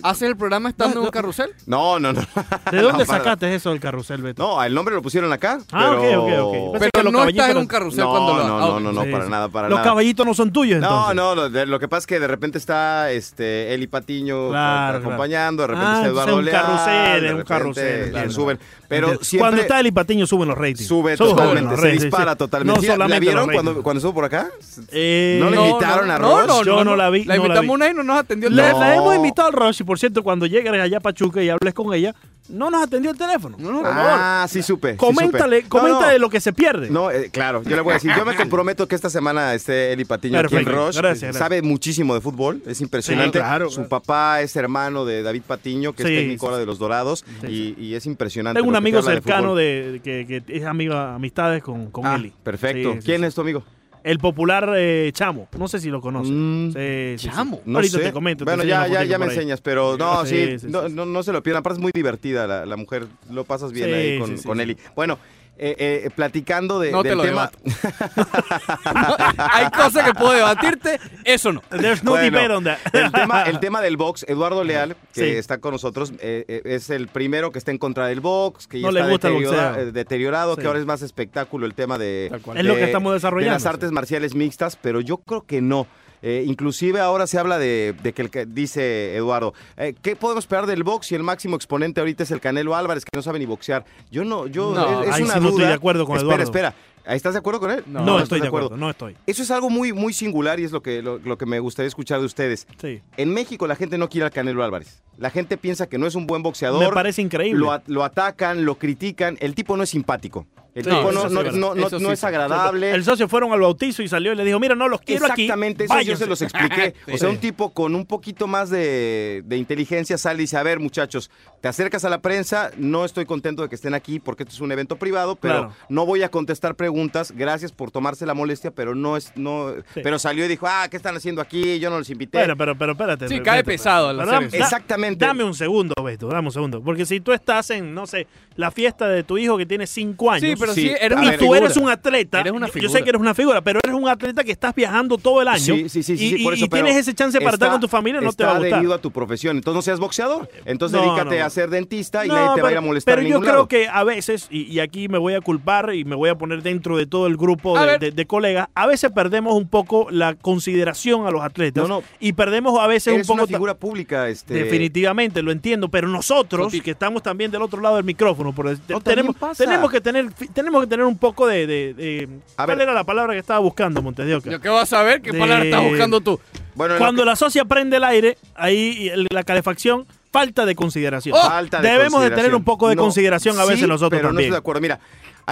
[0.03, 1.51] ¿Haces el programa estando No, en un carrusel?
[1.67, 2.21] No, no, no.
[2.73, 4.43] ¿De dónde No, para- sacaste eso del carrusel, Beto?
[4.43, 5.59] No, el nombre lo pusieron acá.
[5.73, 6.23] Ah, pero...
[6.25, 6.73] ok, ok, ok.
[6.73, 8.67] Pensé Pero los no estás en caballitos un carrusel No, cuando lo no, ah, no,
[8.77, 8.81] ok.
[8.83, 9.31] no, no, Sí, para sí.
[9.31, 9.89] nada, para Los nada.
[9.89, 11.15] caballitos no son tuyos, No, entonces.
[11.17, 14.99] no, lo, de- lo que pasa es que de repente está este Eli Patiño Claro,
[14.99, 18.33] acompañando, de repente Ah, está Eduardo es un Leal, carrusel, es un carrusel, entiendo.
[18.33, 20.87] suben, pero siempre Cuando está el Ipatiño suben los ratings.
[20.87, 22.75] sube totalmente, los se dispara totalmente.
[22.77, 24.49] No ¿Sí la- solamente ¿La vieron los cuando, estuvo por acá?
[24.91, 26.47] Eh, ¿No le invitaron a no, Ross?
[26.49, 27.75] no, Yo no la vi, La no la invitamos vi.
[27.75, 28.51] una y no nos atendió.
[28.51, 31.75] La hemos invitado al Rush y por cierto, cuando llegues allá a Pachuca y hables
[31.75, 32.15] con ella,
[32.49, 33.57] no nos atendió el teléfono.
[33.59, 34.11] No, no, Por favor.
[34.15, 34.93] Ah, sí supe.
[34.93, 35.63] sí Coméntale, supe.
[35.63, 36.19] No, coméntale no.
[36.19, 36.91] lo que se pierde.
[36.91, 39.93] No, eh, claro, yo le voy a decir, yo me comprometo que esta semana esté
[39.93, 40.99] Eli Patiño aquí en Perfecto, Roche.
[40.99, 41.37] gracias, gracias.
[41.39, 43.39] Sabe muchísimo de fútbol, es impresionante.
[43.39, 43.89] Sí, claro, Su claro.
[43.89, 47.25] papá es hermano de David Patiño, que Sí, es técnico sí, ahora de los Dorados,
[47.43, 48.59] Sí, y, y es impresionante.
[48.59, 52.33] Tengo un amigo de cercano de, que, que es amigo, amistades con, con Ah, Eli.
[52.43, 52.93] perfecto.
[52.95, 53.27] Sí, sí, ¿Quién sí.
[53.29, 53.63] es tu amigo?
[54.05, 55.49] El popular eh, Chamo.
[55.59, 56.33] No sé si lo conoces.
[56.35, 57.35] Mm, Sí, sí, sí.
[57.35, 57.61] Chamo.
[57.65, 58.05] No Ahorita sé.
[58.05, 58.45] te comento.
[58.45, 59.31] Bueno, ya, ya, me ahí.
[59.31, 60.95] enseñas, pero no, sí, Sí, sí, no, sí.
[60.95, 61.61] no, no se lo pierdan.
[61.61, 64.45] Aparte es muy divertida la, la mujer, lo pasas bien Sí, ahí con, sí, sí,
[64.49, 64.63] con sí.
[64.63, 64.77] Eli.
[64.97, 65.19] Bueno,
[65.59, 67.51] eh, eh, platicando de, No te del lo tema.
[69.37, 71.61] Hay cosas que puedo debatirte, eso no.
[71.71, 72.79] There's no Bueno, debate on that.
[72.93, 75.37] el, tema, el tema del box, Eduardo Leal, que Sí.
[75.37, 78.81] está con nosotros, eh, eh, es el primero que está en contra del box, que
[78.81, 80.61] ya No le está gusta deteriora- eh, deteriorado, Sí.
[80.63, 82.27] que ahora es más espectáculo el tema de.
[82.55, 83.69] Es lo que estamos desarrollando, de las sí.
[83.69, 85.87] artes marciales mixtas, pero yo creo que no.
[86.23, 90.45] Eh, inclusive ahora se habla de, de que el que dice Eduardo, eh, ¿qué podemos
[90.45, 93.39] esperar del box si el máximo exponente ahorita es el Canelo Álvarez que no sabe
[93.41, 93.85] ni boxear?
[94.11, 95.69] Yo no, yo No, es, es ahí una sí no estoy duda.
[95.69, 96.45] de acuerdo con espera, Eduardo.
[96.45, 96.75] espera.
[97.07, 97.83] ¿Estás de acuerdo con él?
[97.87, 99.17] No, No, estoy de acuerdo, no estoy.
[99.27, 101.89] Eso es algo muy, muy singular y es lo que, lo, lo que me gustaría
[101.89, 102.67] escuchar de ustedes.
[102.81, 103.01] Sí.
[103.17, 105.03] En México la gente no quiere al Canelo Álvarez.
[105.19, 106.83] La gente piensa que no es un buen boxeador.
[106.85, 107.67] Me parece increíble.
[107.87, 109.37] Lo, atacan, lo critican.
[109.41, 110.47] El tipo no es simpático.
[110.75, 111.53] El Sí, tipo no, es verdad.
[111.53, 112.25] no- no- Eso no sí es sí.
[112.27, 112.93] agradable.
[112.93, 115.43] El socio fueron al bautizo y salió y le dijo, mira, no, los quiero aquí.
[115.43, 116.25] Exactamente, eso yo váyanse".
[116.25, 116.95] se los expliqué.
[117.13, 120.63] O sea, un tipo con un poquito más de, de inteligencia sale y dice, a
[120.63, 121.31] ver, muchachos,
[121.61, 124.61] te acercas a la prensa, no estoy contento de que estén aquí porque esto es
[124.63, 125.75] un evento privado, pero Claro.
[125.91, 126.92] no voy a contestar preguntas,
[127.35, 130.01] gracias por tomarse la molestia, pero no es, no, Sí.
[130.03, 131.79] pero salió y dijo, ah, ¿qué están haciendo aquí?
[131.79, 132.39] Yo no los invité.
[132.39, 133.29] Bueno, pero, pero espérate.
[133.29, 134.59] Sí, pero- cae pesado al pero hacer dame- eso.
[134.59, 135.25] da- Exactamente.
[135.25, 136.83] Dame un segundo, Beto, dame un segundo.
[136.83, 138.27] Porque si tú estás en, no sé,
[138.57, 140.49] la fiesta de tu hijo que tiene cinco años.
[140.51, 141.59] Sí, pero sí, Sí, eres a y una tú figura.
[141.61, 142.41] eres un atleta.
[142.41, 142.99] Eres una yo- Yo figura.
[142.99, 145.59] sé que eres una figura, pero eres un atleta que estás viajando todo el año.
[145.61, 147.53] Sí, sí, sí, sí, y, sí, por y- eso, y tienes pero ese chance para
[147.55, 148.83] estar con tu familia, no te va a gustar.
[148.93, 149.57] a tu profesión.
[149.57, 150.49] Entonces no seas boxeador.
[150.65, 151.47] Entonces No, dedícate no.
[151.47, 153.33] a ser dentista y No, nadie te va a ir pero- a molestar Pero en
[153.33, 153.69] yo creo lado.
[153.69, 156.63] que a veces, y, y aquí me voy a culpar y me voy a poner
[156.63, 158.01] dentro de todo el grupo de, ver.
[158.01, 162.03] de- de colegas, a veces perdemos un poco la consideración a los atletas No, no.
[162.21, 163.45] y perdemos a veces Eres un poco...
[163.45, 164.29] una figura pública.
[164.29, 164.55] Este...
[164.55, 166.81] Definitivamente, lo entiendo, pero nosotros Soti.
[166.81, 170.33] que estamos también del otro lado del micrófono, por, No, también tenemos, tenemos que tener
[170.53, 172.83] tenemos que tener un poco de, de- de- A ¿cuál ver.
[172.89, 174.51] era la palabra que estaba buscando Montes de Oca?
[174.51, 175.23] ¿Yo qué vas a ver?
[175.23, 176.41] ¿Qué De- palabra estás buscando tú?
[176.75, 181.37] Bueno, Cuando que- la socia prende el aire, ahí la calefacción, falta de consideración.
[181.39, 184.11] Oh, Falta de Debemos de tener un poco de No, consideración a sí, veces nosotros
[184.19, 184.47] pero no también.
[184.47, 184.81] estoy de acuerdo.
[184.81, 184.99] Mira,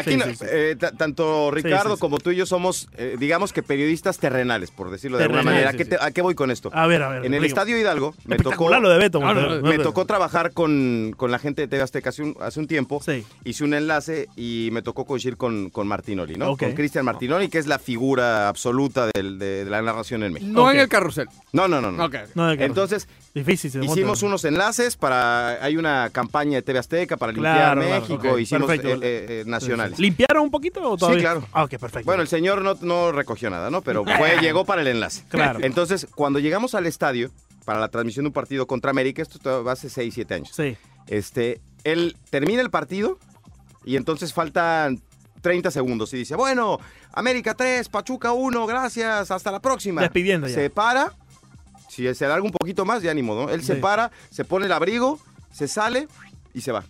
[0.01, 0.45] aquí Sí, no- sí, sí.
[0.49, 2.01] eh, ta- tanto Ricardo sí, sí.
[2.01, 5.71] como tú y yo somos, eh, digamos que periodistas terrenales, por decirlo de alguna manera.
[5.71, 5.91] ¿A qué, sí.
[5.91, 6.71] te- a qué voy con esto?
[6.73, 7.27] A ver, a ver.
[7.27, 7.45] en el.
[7.45, 9.21] Estadio Hidalgo me tocó, lo de Beto.
[9.21, 12.61] No, no, me tocó trabajar con, con la gente de TV Azteca hace un, hace
[12.61, 13.01] un tiempo.
[13.05, 13.25] Sí.
[13.45, 16.57] Hice un enlace y me tocó coincidir con, con Martinoli, ¿no?
[16.57, 20.53] Con Cristian Martinoli, que es la figura absoluta del- de, de la narración en México.
[20.53, 21.27] No en el carrusel.
[21.53, 21.91] No, no, no.
[21.93, 22.05] no.
[22.05, 22.15] Ok.
[22.35, 23.71] No, Entonces, difícil.
[23.71, 25.63] se Hicimos unos enlaces para.
[25.65, 28.39] Hay una campaña de TV Azteca para limpiar claro, México.
[28.39, 29.99] Hicimos eh, eh, eh, nacionales.
[29.99, 31.21] ¿Limpiaron un poquito o todavía?
[31.21, 31.47] claro.
[31.53, 32.07] Ah, ok, perfecto.
[32.07, 33.83] Bueno, el señor no, no recogió nada, ¿no?
[33.83, 35.25] Pero fue, llegó para el enlace.
[35.29, 35.61] Claro.
[35.63, 37.31] Entonces, cuando llegamos al estadio
[37.65, 40.51] para la transmisión de un partido contra América, esto va hace 6, 7 años.
[40.55, 40.77] Sí.
[41.07, 43.19] Este, él termina el partido
[43.85, 45.01] y entonces faltan
[45.41, 46.79] 30 segundos y dice, bueno,
[47.13, 50.03] América 3, Pachuca 1, gracias, hasta la próxima.
[50.03, 50.55] Despidiendo ya.
[50.55, 51.13] Se para,
[52.09, 53.51] si se alarga un poquito más, ya ni modo.
[53.51, 55.19] Él se para, se pone el abrigo,
[55.53, 56.09] se sale
[56.55, 56.85] y se va.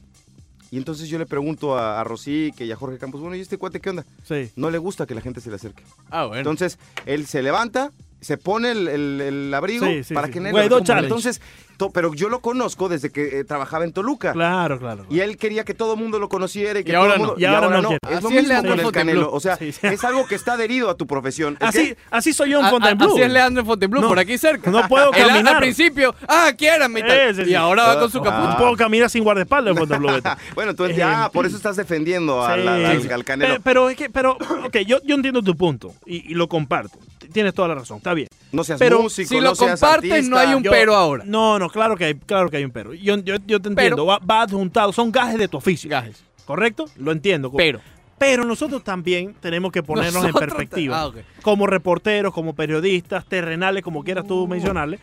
[0.73, 3.59] Y entonces yo le pregunto a, a Rosique y a Jorge Campos, bueno, ¿y este
[3.59, 4.05] cuate qué onda?
[4.25, 4.51] Sí.
[4.55, 5.83] No le gusta que la gente se le acerque.
[6.11, 6.39] Ah, bueno.
[6.39, 7.91] Entonces, él se levanta,
[8.21, 10.35] se pone el, el- el abrigo Sí, sí, para sí.
[10.35, 11.07] que nadie lo challenge.
[11.09, 11.41] Entonces,
[11.81, 14.33] to- pero yo lo conozco desde que eh, trabajaba en Toluca.
[14.33, 15.07] Claro, claro.
[15.11, 17.19] Y él quería que todo el mundo lo conociera y que Y todo ahora el
[17.21, 17.35] mundo.
[17.37, 17.41] no.
[17.41, 17.99] Y ahora no quiere.
[18.05, 18.93] Es lo Así es mismo Leandro con el.
[18.93, 19.33] Canelo.
[19.33, 19.81] O sea, Sí, sí.
[19.87, 21.57] es algo que está adherido a tu profesión.
[21.61, 23.13] Es Así, que- así soy yo en Fontainebleau.
[23.13, 24.71] Así es Leandro en Fontainebleau, No, por aquí cerca.
[24.71, 25.55] no puedo caminar.
[25.55, 27.01] Al principio, ah, quiérame.
[27.01, 27.43] y sí.
[27.51, 28.25] Y ahora va con su Ah.
[28.25, 28.51] capucha.
[28.51, 30.21] No puedo caminar sin guardaespaldas en Fontainebleau.
[30.55, 33.09] Bueno, entonces, Eh, ah, por eso estás defendiendo al, Sí, al- al- sí.
[33.11, 33.51] al Canelo.
[33.55, 34.33] Pero, pero es que, pero,
[34.67, 36.99] ok, yo, yo entiendo tu punto y, y lo comparto.
[37.33, 38.27] Tienes toda la razón, está bien.
[38.51, 40.31] no seas pero músico, si no lo seas compartes, artista.
[40.31, 41.23] no hay un Yo- pero ahora.
[41.25, 42.95] No, no, claro que hay, claro que hay un pero.
[42.95, 45.89] Yo, yo, yo te entiendo, va, va adjuntado, son gajes de tu oficio.
[45.91, 46.23] Gajes.
[46.45, 46.87] ¿Correcto?
[46.97, 47.53] Lo entiendo.
[47.57, 47.81] Pero.
[48.19, 51.01] Pero nosotros también tenemos que ponernos en perspectiva.
[51.03, 51.11] ah.
[51.41, 54.99] Como reporteros, como periodistas, terrenales, como quieras tú mencionarle.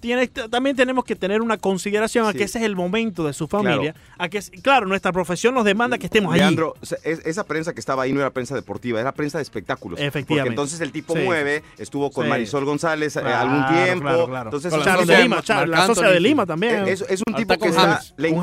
[0.00, 2.38] Tienes, también tenemos que tener una consideración a Sí.
[2.38, 3.94] que ese es el momento de su familia.
[4.18, 6.40] A que, claro, nuestra profesión nos demanda que estemos allí.
[6.40, 9.38] Leandro, o sea, es- esa prensa que estaba ahí no era prensa deportiva, era prensa
[9.38, 10.00] de espectáculos.
[10.00, 10.34] Efectivamente.
[10.42, 11.22] Porque entonces el tipo Sí.
[11.22, 12.30] mueve, estuvo con Sí.
[12.30, 14.02] Marisol González eh, Claro, algún tiempo.
[14.04, 14.50] claro, claro.
[14.50, 16.20] Entonces, Charles de Lima, Charles, la socia de.
[16.20, 16.88] Lima también.
[16.88, 18.14] es, es un tipo que está, James.
[18.16, 18.42] le Con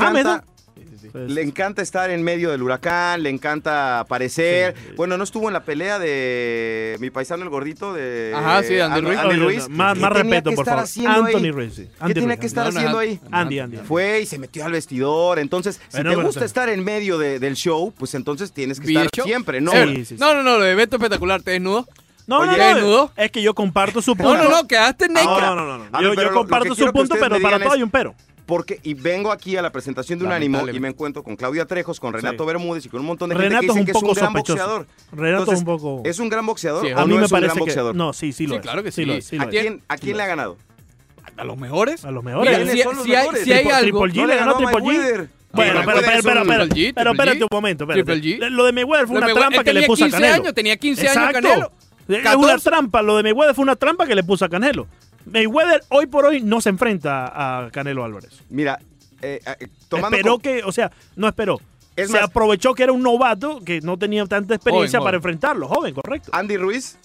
[1.12, 4.76] Pues, le encanta estar en medio del huracán, le encanta aparecer.
[4.78, 4.94] Sí.
[4.96, 9.00] Bueno, no estuvo en la pelea de mi paisano el gordito de Ajá, sí, Andy
[9.00, 9.18] An- Ruiz.
[9.20, 9.70] Andy Oye, Ruiz.
[9.70, 10.86] Más, ¿Qué más respeto, por favor.
[11.08, 11.74] Anthony Ruiz.
[11.76, 11.84] sí.
[11.86, 13.20] ¿Qué Andy tenía Ruiz, que estar No, haciendo ahí?
[13.32, 13.78] Andy, Andy.
[13.78, 15.40] Fue y se metió al vestidor.
[15.40, 18.88] Entonces, si Bueno, te gusta estar en medio de- del show, pues entonces tienes que
[18.88, 19.72] estar siempre, ¿no?
[19.72, 20.16] Sí, sí, sí.
[20.20, 21.88] No, no, no, lo de Beto espectacular, ¿te desnudo?
[22.28, 24.36] No, Oye, no, ¿te no, es que yo comparto su punto.
[24.36, 25.26] No, no, no, quedaste naked.
[25.30, 26.02] No, no, no, no.
[26.02, 28.14] Yo, ver, yo comparto su punto, pero para todo es- hay un pero.
[28.48, 31.66] Porque, y vengo aquí a la presentación de un ánimo y me encuentro con Claudia
[31.66, 32.48] Trejos, con Renato Sí.
[32.48, 34.14] Bermúdez y con un montón de Renato gente que es un dicen que es un
[34.16, 34.54] gran sospechoso.
[34.58, 34.88] boxeador.
[35.12, 36.02] Renato Entonces, es un poco...
[36.06, 37.60] ¿Es un gran boxeador Sí, o a no mí me es un gran parece que...
[37.60, 37.96] boxeador?
[37.96, 38.62] No, sí, sí lo Sí, es.
[38.62, 39.02] claro que sí.
[39.02, 39.06] sí.
[39.06, 40.58] lo es, sí ¿A quién, ¿A quién le ha ganado?
[41.36, 42.06] ¿A los mejores?
[42.06, 42.50] A los mejores.
[42.50, 43.44] Mira, ¿Quiénes si, son los si hay, mejores?
[43.44, 44.00] si hay Triple- algo...
[44.04, 45.28] Triple G No le ganó a Triple G.
[45.52, 47.84] Bueno, Triple pero, G pero, pero, un- pero, Triple G, pero espérate un momento.
[47.84, 48.12] espérate.
[48.14, 48.50] Triple G.
[48.50, 50.42] Lo de Mayweather fue una trampa que le tenía puso a 15 Canelo.
[50.42, 51.34] años, tenía 15 años.
[51.34, 51.72] Canelo.
[52.08, 52.70] Es una 14.
[52.70, 53.02] trampa.
[53.02, 54.88] Lo de Mayweather fue una trampa que le puso a Canelo.
[55.32, 57.32] Mayweather hoy por hoy no se enfrenta
[57.66, 58.42] a Canelo Álvarez.
[58.50, 58.80] Mira,
[59.22, 61.60] eh, eh, tomando esperó con- que, o sea, no esperó.
[61.96, 65.18] Es se más- aprovechó que era un novato que no tenía tanta experiencia Joven, para
[65.18, 65.32] joven.
[65.34, 65.68] enfrentarlo.
[65.68, 66.30] Joven, correcto.
[66.34, 66.98] Andy Ruiz,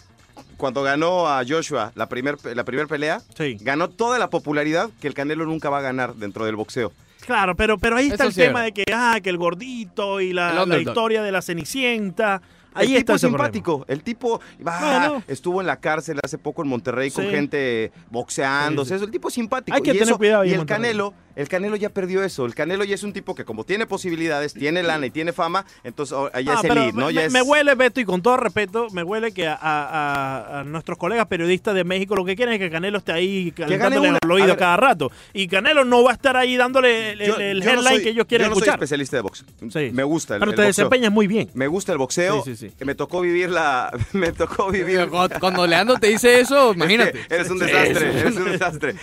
[0.58, 3.56] cuando ganó a Joshua la primera la primer pelea, Sí.
[3.60, 6.92] ganó toda la popularidad que el Canelo nunca va a ganar dentro del boxeo.
[7.24, 10.20] Claro, pero, pero ahí está Eso el sí tema de que, ah, que el gordito
[10.20, 12.42] y la, historia de la Cenicienta.
[12.74, 13.44] Ahí el está tipo es ese problema.
[13.46, 13.84] simpático.
[13.88, 15.22] El tipo Bueno.
[15.28, 18.84] estuvo en la cárcel hace poco en Monterrey con gente boxeando.
[18.84, 19.04] Sí, sí.
[19.04, 19.74] el tipo es simpático.
[19.76, 20.82] Hay que y tener eso- cuidado ahí Y el Monterrey.
[20.82, 22.44] Canelo, el Canelo ya perdió eso.
[22.46, 25.64] El Canelo ya es un tipo que como tiene posibilidades, tiene lana y tiene fama,
[25.84, 27.06] entonces oh, ya Ah, es elite, ¿no?
[27.06, 30.60] me, Ya es- me huele, Beto, y con todo respeto, me huele que a, a-
[30.60, 34.18] a nuestros colegas periodistas de México lo que quieren es que Canelo esté ahí calentándole
[34.22, 34.56] el oído ver.
[34.58, 35.10] cada rato.
[35.32, 38.02] Y Canelo no va a estar ahí dándole el, Yo- el yo no headline soy-
[38.02, 38.74] que ellos quieren yo no soy escuchar.
[38.74, 39.44] especialista de box.
[39.70, 39.90] Sí.
[39.92, 40.84] Me gusta el, Pero el te boxeo.
[40.84, 41.48] desempeñas muy bien.
[41.54, 42.44] Me gusta el boxeo.
[42.62, 42.84] Sí, sí.
[42.84, 43.90] Me tocó vivir la.
[44.12, 45.08] Me tocó vivir.
[45.08, 47.18] Cuando, cuando Leandro te dice eso, imagínate.
[47.20, 48.18] Es que eres un desastre, sí.
[48.18, 48.94] eres un desastre.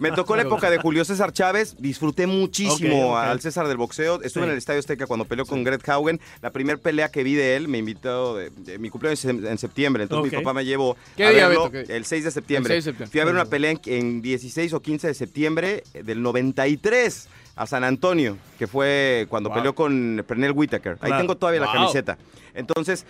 [0.00, 4.22] Me tocó la época de Julio César Chávez, disfruté muchísimo al César del boxeo.
[4.22, 4.46] Estuve Sí.
[4.46, 6.20] en el Estadio Azteca cuando peleó con Gret Haugen.
[6.42, 9.46] La primera pelea que vi de él me invitó, de, de- mi cumpleaños es en,
[9.46, 11.86] en septiembre, entonces mi papá me llevó ¿Qué a día, verlo Beto?
[11.88, 11.96] ¿Qué?
[11.96, 12.74] el 6 de septiembre.
[12.76, 13.10] El 6 de septiembre.
[13.10, 17.28] Fui a ver una pelea en, en 16 o 15 de septiembre del 93
[17.58, 19.58] a San Antonio, que fue cuando Wow.
[19.58, 20.96] peleó con Pernell Whitaker.
[21.00, 22.16] Ahí tengo todavía la camiseta.
[22.54, 23.04] Entonces,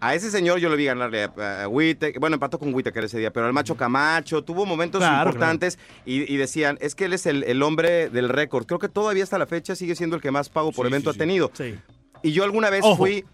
[0.00, 2.20] a ese señor yo lo vi ganarle a, Whittaker.
[2.20, 6.30] Bueno, empató con Whittaker ese día, pero al Macho Camacho tuvo momentos Claro, importantes y,
[6.32, 8.66] y decían, es que él es el, el hombre del récord.
[8.66, 11.10] Creo que todavía hasta la fecha sigue siendo el que más pago por Sí, evento
[11.12, 11.50] sí, ha tenido.
[11.54, 11.74] Sí.
[12.22, 12.96] Y yo alguna vez Ojo.
[12.96, 13.24] fui...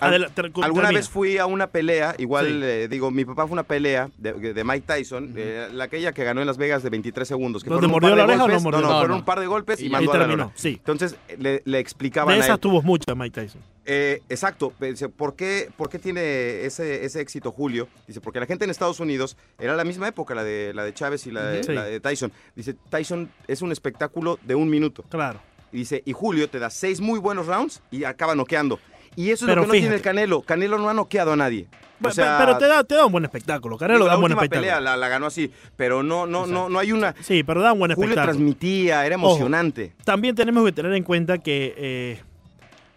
[0.00, 0.90] Adela- alguna termina.
[0.90, 2.60] vez fui a una pelea, igual Sí.
[2.62, 6.24] eh, digo, mi papá fue una pelea de, de Mike Tyson, eh, la aquella que
[6.24, 7.62] ganó en Las Vegas de 23 segundos.
[7.62, 8.80] Que ¿Donde fueron un mordió la oreja o no mordió?
[8.80, 9.16] No, No, fueron no.
[9.16, 10.70] un par de golpes y, Y mandó a terminó, sí.
[10.78, 12.60] Entonces le, le explicaban De a esas él.
[12.60, 13.60] tuvo muchas Mike Tyson.
[13.86, 17.88] Eh, exacto, dice, ¿por qué, ¿por qué tiene ese, ese éxito Julio?
[18.06, 20.94] Dice, porque la gente en Estados Unidos era la misma época, la de, la de
[20.94, 22.30] Chávez y la de, la de Tyson.
[22.54, 25.02] Dice, Tyson es un espectáculo de un minuto.
[25.08, 25.40] Claro.
[25.72, 28.78] Dice, y Julio te da seis muy buenos rounds y acaba noqueando.
[29.16, 30.42] Y eso es Pero lo que no tiene el Canelo.
[30.42, 31.66] Canelo no ha noqueado a nadie.
[32.00, 33.76] O Pe- sea, pero te da, te da un buen espectáculo.
[33.76, 34.60] Canelo da la un buen espectáculo.
[34.62, 37.14] pelea la, la ganó así, pero no, no, no, no hay una...
[37.20, 38.32] Sí, pero da un buen Julio espectáculo.
[38.32, 39.26] transmitía, era Ojo.
[39.26, 39.92] emocionante.
[40.04, 42.20] También tenemos que tener en cuenta que eh,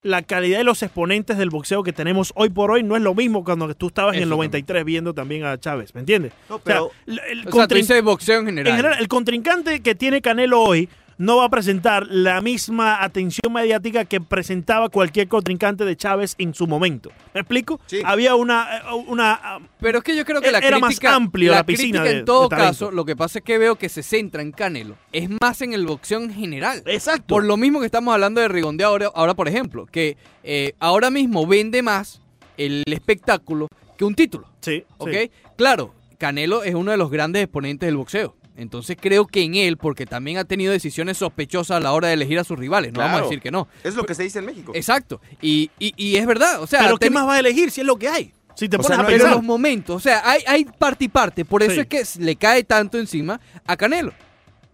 [0.04, 3.14] la calidad de los exponentes del boxeo que tenemos hoy por hoy no es lo
[3.14, 6.32] mismo cuando tú estabas en el Eso 93 viendo también a Chávez, ¿me entiendes?
[6.50, 8.68] No, O sea, pero- el- el O sea, dices boxeo en general.
[8.72, 10.88] en general, el contrincante que tiene Canelo hoy
[11.18, 16.54] no va a presentar la misma atención mediática que presentaba cualquier contrincante de Chávez en
[16.54, 17.12] su momento.
[17.34, 17.80] ¿Me explico?
[17.86, 18.02] Sí.
[18.04, 21.16] Había una, eh, una ah, Pero es que yo creo que la Era más crítica,
[21.16, 23.76] amplio la piscina crítica de- en todo de caso, lo que pasa es que veo
[23.76, 24.96] que se centra en Canelo.
[25.12, 26.84] Es más en el boxeo en general.
[26.86, 27.26] exacto.
[27.28, 31.10] Por lo mismo que estamos hablando de Rigondeo ahora, ahora por ejemplo, que eh, ahora
[31.10, 32.22] mismo vende más
[32.58, 34.48] el espectáculo que un título.
[34.62, 35.10] sí, ¿Ok?
[35.12, 35.32] sí.
[35.56, 38.36] Claro, Canelo es uno de los grandes exponentes del boxeo.
[38.56, 42.14] Entonces creo que en él, porque también ha tenido decisiones sospechosas a la hora de
[42.14, 43.68] elegir a sus rivales, no vamos a decir que no.
[43.84, 44.72] Es lo que se dice en México.
[44.76, 45.20] Exacto.
[45.42, 47.88] Y, y, y es verdad, o sea, Pero ¿qué más vas a elegir si es
[47.88, 48.32] lo que hay?
[48.56, 49.36] Si te O pones sea, a no pero pensar.
[49.38, 51.80] los momentos, o sea, hay, hay parte y parte, por eso Sí.
[51.80, 54.14] es que le cae tanto encima a Canelo.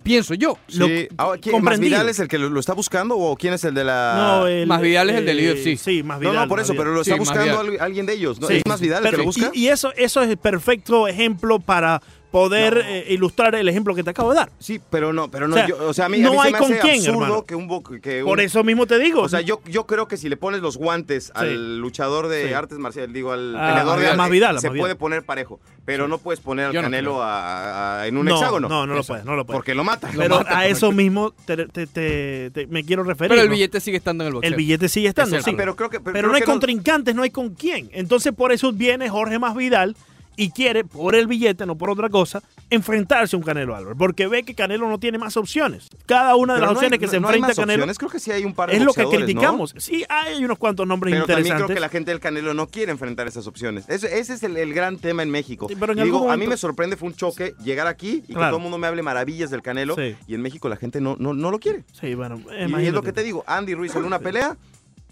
[0.04, 0.58] Pienso yo.
[0.68, 0.80] Sí.
[0.80, 1.92] lo- Ahora, ¿quién- comprendido.
[1.92, 4.14] ¿Más Vidal es el que lo, lo está buscando o quién es el de la...?
[4.42, 5.78] No, el- Más Vidal es el del eh, UFC.
[5.78, 6.44] Sí, más No, Vidal.
[6.44, 6.86] no, por más eso, Vidal.
[6.86, 8.48] pero lo Sí, está buscando alguien de ellos, ¿no?
[8.48, 9.52] Sí, ¿Es más Vidal el que lo busca?
[9.54, 12.02] Y, y eso, eso es el perfecto ejemplo para
[12.32, 14.52] poder eh, ilustrar el ejemplo que te acabo de dar.
[14.60, 16.38] Sí, pero no, pero no, O sea, yo, o sea, a mí, no a mí
[16.42, 17.46] se hay me con hace quién, absurdo hermano.
[17.46, 19.22] que un, bo- que Por un- eso mismo te digo.
[19.22, 22.54] O sea, yo, yo creo que si le pones los guantes al luchador de Sí.
[22.54, 24.84] artes marciales, digo, al Ah, peleador de a arte, más Vidal, a se más Vidal.
[24.84, 28.36] puede poner parejo, pero no puedes poner al Yo Canelo a- a- en un no,
[28.36, 28.70] hexágono.
[28.70, 29.58] No, no lo puedes, no lo puedes.
[29.58, 30.10] Porque lo mata.
[30.16, 33.30] Pero mata, a eso mismo te, te- te- te- me quiero referir.
[33.30, 33.54] Pero el ¿no?
[33.56, 34.48] billete sigue estando en el boxeo.
[34.50, 35.46] El billete sigue estando, Es sí.
[35.52, 35.58] cierto.
[35.58, 36.00] Pero creo que...
[36.00, 37.90] Pero, no hay contrincantes, no hay con quién.
[37.92, 39.96] Entonces por eso viene Jorge Masvidal
[40.42, 43.98] y quiere, por el billete, no por otra cosa, enfrentarse a un Canelo Álvarez.
[43.98, 45.90] Porque ve que Canelo no tiene más opciones.
[46.06, 47.56] Cada una de pero las no hay- opciones que no- se no enfrenta a más
[47.58, 47.98] Canelo opciones.
[47.98, 49.10] Creo que sí hay un par de es lo que ¿no?
[49.10, 49.76] criticamos.
[49.78, 51.66] Sí, hay unos cuantos nombres Pero interesantes.
[51.66, 53.88] creo que la gente del Canelo no quiere enfrentar esas opciones.
[53.90, 55.68] Ese, ese es el, el gran tema en México.
[55.70, 58.34] Sí, pero en digo, a mí me sorprende, fue un choque llegar aquí y que
[58.36, 59.96] todo el mundo me hable maravillas del Canelo.
[59.96, 60.16] Sí.
[60.28, 61.84] Y en México la gente no, no, no lo quiere.
[62.00, 64.56] Sí, bueno, Y es lo que te digo, Andy Ruiz en una pelea,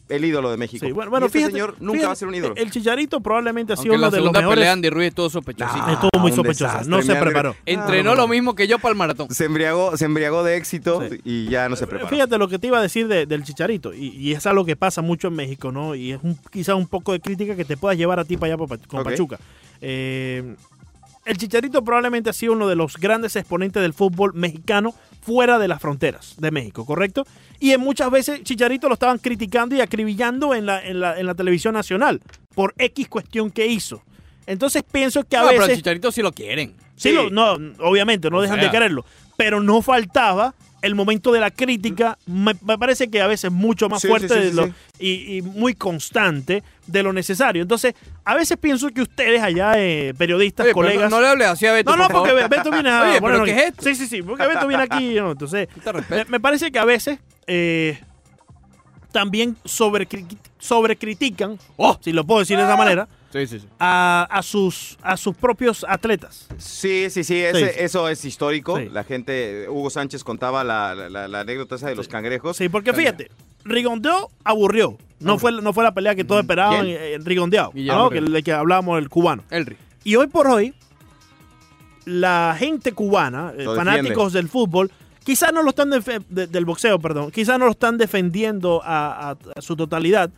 [0.09, 0.85] el ídolo de México.
[0.85, 2.55] Sí, bueno, bueno, y este fíjate, señor nunca fíjate, va a ser un ídolo.
[2.55, 4.55] El Chicharito probablemente ha sido Aunque uno la de los segunda mejores.
[4.59, 5.83] pelea Andy Ruiz estuvo sospechosísimo.
[5.87, 7.55] Ah, Estuvo muy un sospechosa, desastre, no se preparó.
[7.65, 9.29] Entrenó Ah, lo mismo que yo para el maratón.
[9.31, 11.19] Se embriagó, se embriagó de éxito Sí.
[11.23, 12.09] y ya no se preparó.
[12.09, 14.75] Fíjate lo que te iba a decir de- del Chicharito, y, y es algo que
[14.75, 15.95] pasa mucho en México, ¿no?
[15.95, 18.53] Y es un, quizá un poco de crítica que te pueda llevar a ti para
[18.53, 19.03] allá con.
[19.03, 19.39] Pachuca.
[19.81, 20.55] Eh,
[21.27, 25.67] el Chicharito probablemente ha sido uno de los grandes exponentes del fútbol mexicano fuera de
[25.67, 27.25] las fronteras de México, ¿correcto?
[27.59, 31.25] Y en muchas veces Chicharito lo estaban criticando y acribillando en la, en la, en
[31.25, 32.21] la televisión nacional
[32.55, 34.01] por X cuestión que hizo.
[34.45, 35.79] Entonces pienso que a No, pero al veces...
[35.79, 36.73] Chicharito sí lo quieren.
[36.95, 37.11] Sí, Sí.
[37.15, 37.53] lo- no,
[37.85, 38.65] obviamente, no O dejan sea.
[38.65, 39.05] de quererlo.
[39.35, 42.17] Pero no faltaba el momento de la crítica.
[42.25, 44.65] Me, me parece que a veces mucho más Sí, fuerte sí, sí, de sí, lo-
[44.67, 44.73] sí.
[44.99, 47.61] Y, y muy constante de lo necesario.
[47.61, 51.09] Entonces, a veces pienso que ustedes allá, eh, periodistas, Oye, colegas.
[51.09, 52.29] No, no le hables así a Beto, No, no, por favor.
[52.41, 53.01] porque Beto viene a.
[53.03, 53.83] Oye, pero bueno, ¿qué es esto?
[53.83, 55.15] Sí, sí, sí, porque Beto viene aquí.
[55.15, 55.31] ¿no?
[55.31, 55.67] Entonces,
[56.09, 57.99] me, me parece que a veces eh,
[59.11, 61.97] también sobrecri- sobrecritican, Oh.
[62.01, 63.67] si lo puedo decir de esa manera, Sí, sí, sí.
[63.79, 66.47] a, a sus, a sus propios atletas.
[66.57, 67.79] Sí, sí, sí, ese- Sí.
[67.79, 68.77] eso es histórico.
[68.77, 68.87] Sí.
[68.89, 72.55] La gente, Hugo Sánchez contaba la, la- la- la anécdota esa de los cangrejos.
[72.57, 73.29] Sí, porque fíjate,
[73.65, 74.97] Rigondeo aburrió.
[75.19, 76.97] No fue, no fue la pelea que todos esperaban ¿Quién?
[77.01, 78.09] en Rigondeado, Guillermo ¿no?
[78.11, 79.43] que, de que hablábamos el cubano.
[79.49, 79.75] Elri.
[80.03, 80.73] Y hoy por hoy,
[82.05, 84.91] la gente cubana, eh, Lo fanáticos del fútbol,
[85.25, 89.37] quizás no lo están de- del boxeo, perdón, quizás no lo están defendiendo a, a-
[89.55, 90.29] a su totalidad,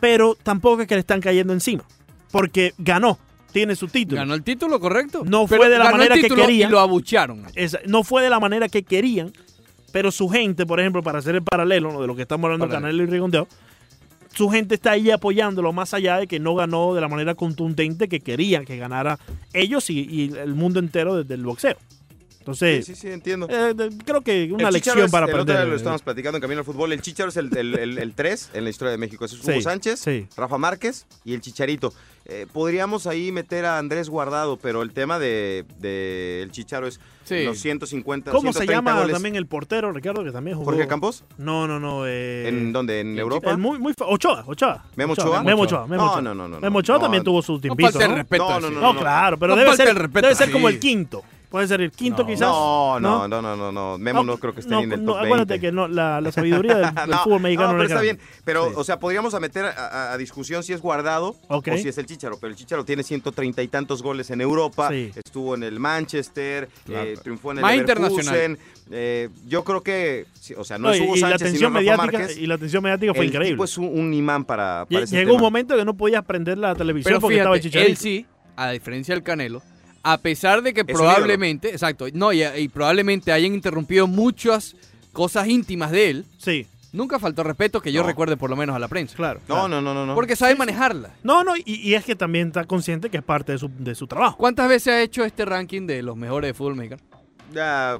[0.00, 1.84] pero tampoco es que le están cayendo encima,
[2.32, 3.18] porque ganó,
[3.52, 4.20] tiene su título.
[4.20, 5.22] Ganó el título, correcto.
[5.24, 6.68] No Pero fue de la manera que querían.
[6.68, 7.44] Y lo abuchearon.
[7.54, 9.32] Esa- no fue de la manera que querían,
[9.92, 12.00] pero su gente, por ejemplo, para hacer el paralelo ¿no?
[12.00, 12.68] de lo que estamos hablando.
[12.68, 13.46] Canelo y Rigondeo,
[14.34, 18.08] su gente está ahí apoyándolo más allá de que no ganó de la manera contundente
[18.08, 19.18] que querían que ganara
[19.52, 21.76] ellos y, y el mundo entero desde el boxeo.
[21.76, 23.46] Sí, Entonces, sí, sí, entiendo.
[23.48, 25.68] eh, de- creo que una El lección es- para el otro día aprender.
[25.68, 26.92] lo estábamos platicando en Camino al Fútbol.
[26.92, 29.24] El Chicharo es el 3 el, el, el tres en la historia de México.
[29.26, 30.26] Ese es Hugo Sí, Sánchez, sí.
[30.36, 31.92] Rafa Márquez y el Chicharito.
[32.24, 37.00] Eh, podríamos ahí meter a Andrés Guardado, pero el tema de, de el Chicharo es
[37.24, 37.44] Sí.
[37.44, 39.14] los 150, ¿Cómo se 130 llama goles.
[39.14, 40.72] también el portero, Ricardo, que también jugó?
[40.72, 41.24] ¿Jorge Campos?
[41.38, 42.04] No, no, no.
[42.06, 42.98] eh, ¿En dónde?
[43.00, 43.50] ¿En Europa?
[43.52, 44.84] el muy, muy Ochoa, Ochoa.
[44.96, 45.42] ¿Memo Ochoa?
[45.44, 45.86] Memo Ochoa.
[45.86, 46.22] Memo No, Ochoa.
[46.22, 47.02] no, no, no, Memo Ochoa no.
[47.02, 48.16] también tuvo su No tiempito, falta el ¿no?
[48.16, 48.60] respeto.
[48.60, 51.22] No, no, No, claro, pero No debe ser, el respeto debe ser como el quinto.
[51.52, 52.28] Puede ser el quinto No.
[52.28, 52.40] quizás.
[52.48, 53.98] No, no, no, no, no, no.
[53.98, 55.26] Memo no, creo que esté ni en el top 20.
[55.26, 57.90] Acuérdate que no, la, la sabiduría del, del no, fútbol mexicano no, no, pero es
[57.92, 58.22] está grande.
[58.24, 58.42] bien.
[58.44, 58.74] Pero, Sí.
[58.76, 61.98] o sea, podríamos a meter a, a- a discusión si es guardado o si es
[61.98, 62.38] el Chicharo.
[62.40, 64.88] Pero el Chicharo tiene 130 y tantos goles en Europa.
[64.90, 65.12] Sí.
[65.14, 67.04] Estuvo en el Manchester, Claro.
[67.08, 68.02] eh, triunfó en el Más Leverkusen.
[68.24, 68.58] internacional.
[68.90, 70.26] Eh, yo creo que,
[70.56, 72.36] o sea, no, No, es y, Hugo y la Sánchez, atención mediática Márquez.
[72.38, 73.54] y la atención mediática fue el increíble.
[73.54, 75.42] tipo es un, un imán para, para Llegó un tema.
[75.42, 78.00] momento que no podías prender la televisión Pero porque estaba el fíjate, él chicharito.
[78.00, 78.26] sí,
[78.56, 79.62] a diferencia del Canelo,
[80.02, 84.74] a pesar de que Es probablemente, exacto, no, y, y probablemente hayan interrumpido muchas
[85.12, 88.06] cosas íntimas de él, Sí, nunca faltó respeto que yo No.
[88.08, 89.14] recuerde por lo menos a la prensa.
[89.16, 89.40] claro.
[89.48, 89.68] No, claro.
[89.68, 90.06] no, no, no.
[90.06, 90.14] no.
[90.14, 91.10] Porque sabe manejarla.
[91.22, 93.94] No, no, y, y es que también está consciente que es parte de su, de
[93.94, 94.36] su trabajo.
[94.38, 97.02] ¿Cuántas veces ha hecho este ranking de los mejores de fútbol mexicano?
[97.52, 97.98] Ya,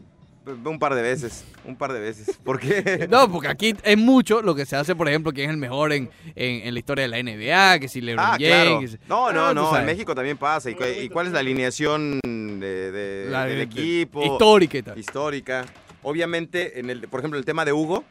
[0.65, 2.37] un par de veces, un par de veces.
[2.45, 3.07] ¿Por qué?
[3.11, 5.93] No, porque aquí es mucho lo que se hace, por ejemplo, quién es el mejor
[5.93, 8.97] en, en, en la historia de la NBA, que si LeBron Ah, James.
[9.07, 9.07] claro.
[9.09, 9.77] No, no, Ah, no.
[9.79, 9.87] En.
[9.87, 10.71] México también pasa.
[10.71, 14.25] ¿Y, cu- y cuál es la alineación de, de- La del de- equipo?
[14.25, 14.99] Histórica y tal.
[14.99, 15.65] Histórica.
[16.03, 18.05] Obviamente, en el, por ejemplo, el tema de Hugo,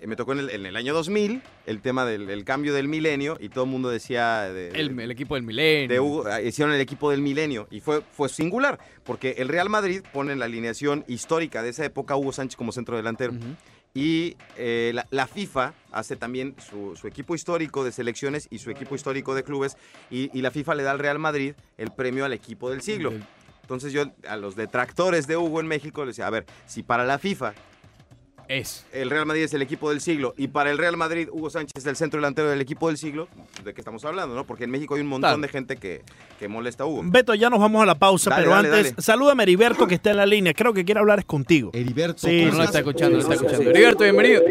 [0.00, 2.88] Eh, me tocó en el, en el año 2000, el tema del el cambio del
[2.88, 5.88] milenio, y todo el mundo decía de, el, el equipo del milenio.
[5.88, 9.68] de Hugo, ah, hicieron el equipo del milenio y fue, fue singular, porque el Real
[9.68, 13.34] Madrid pone en la alineación histórica de esa época Hugo Sánchez como centro delantero.
[13.94, 18.70] Y eh, la, la FIFA hace también su, su equipo histórico de selecciones y su
[18.70, 19.78] equipo histórico de clubes.
[20.10, 23.14] Y, y la FIFA le da al Real Madrid el premio al equipo del siglo.
[23.62, 27.04] Entonces yo a los detractores de Hugo en México les decía, a ver, si para
[27.04, 27.54] la FIFA
[28.48, 28.86] Es.
[28.92, 31.72] el Real Madrid es el equipo del siglo y para el Real Madrid Hugo Sánchez
[31.78, 33.28] es el centro delantero del equipo del siglo,
[33.64, 34.34] ¿de qué estamos hablando?
[34.34, 34.44] no?
[34.46, 36.02] Porque en México hay un montón de gente que,
[36.38, 37.02] que molesta a Hugo.
[37.04, 39.02] Beto, ya nos vamos a la pausa, Dale, pero dale, antes, dale.
[39.02, 40.54] salúdame a Heriberto que está en la línea.
[40.54, 41.70] Creo que quiere hablar es contigo.
[41.74, 42.26] Heriberto.
[42.26, 43.70] Sí, No ¿cómo lo está escuchando, no lo está escuchando.
[43.70, 44.42] Heriberto, bienvenido.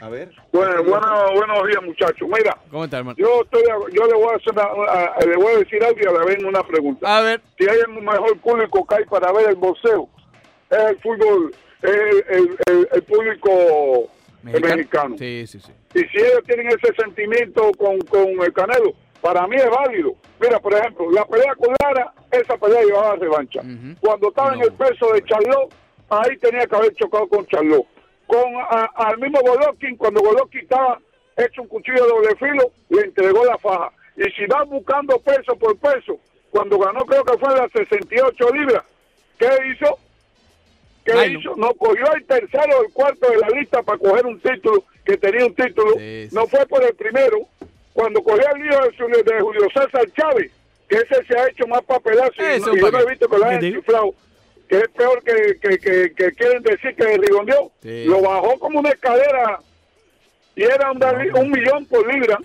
[0.00, 0.32] A ver.
[0.52, 2.28] Bueno, bueno, buenos días, muchachos.
[2.28, 3.16] Mira, ¿Cómo está, hermano?
[3.18, 6.06] yo estoy, yo le voy a hacer, una- a- le voy a decir algo y
[6.06, 7.18] a la vez una pregunta.
[7.18, 7.40] A ver.
[7.58, 10.08] Si hay el mejor público que hay para ver el boxeo,
[10.70, 14.10] es el fútbol, el, el- el- el público
[14.42, 15.16] mexicano.
[15.18, 15.72] Sí, sí, sí.
[15.94, 20.14] Y si ellos tienen ese sentimiento con, con el Canelo, para mí es válido.
[20.40, 23.60] Mira, por ejemplo, la pelea con Lara, esa pelea llevaba revancha.
[24.00, 25.72] Cuando estaba en el peso de Charlot,
[26.10, 27.86] ahí tenía que haber chocado con Charlot.
[28.26, 30.98] Con a- al mismo Golovkin, cuando Golovkin estaba
[31.36, 33.92] hecho un cuchillo de doble filo, le entregó la faja.
[34.16, 36.18] Y si vas buscando peso por peso,
[36.50, 38.82] cuando ganó creo que fue las 68 libras,
[39.38, 39.98] ¿qué hizo?
[41.04, 41.40] ¿Qué Ay, no.
[41.40, 41.56] hizo?
[41.56, 45.16] No cogió el tercero o el cuarto de la lista para coger un título, que
[45.16, 45.92] tenía un título.
[45.98, 46.34] Sí, sí.
[46.34, 47.38] No fue por el primero.
[47.92, 50.50] Cuando cogió el lío de, Julio- de Julio César Chávez,
[50.88, 53.00] que ese se ha hecho más papelazo y, Ese no- es un y yo no
[53.00, 54.14] he visto que lo ¿Qué hayan chiflado,
[54.68, 57.70] que es peor que, que, que, que quieren decir que Rigondeó.
[57.82, 58.04] Sí.
[58.06, 59.58] Lo bajó como una escalera
[60.54, 62.38] y era un, dali- un millón por libra.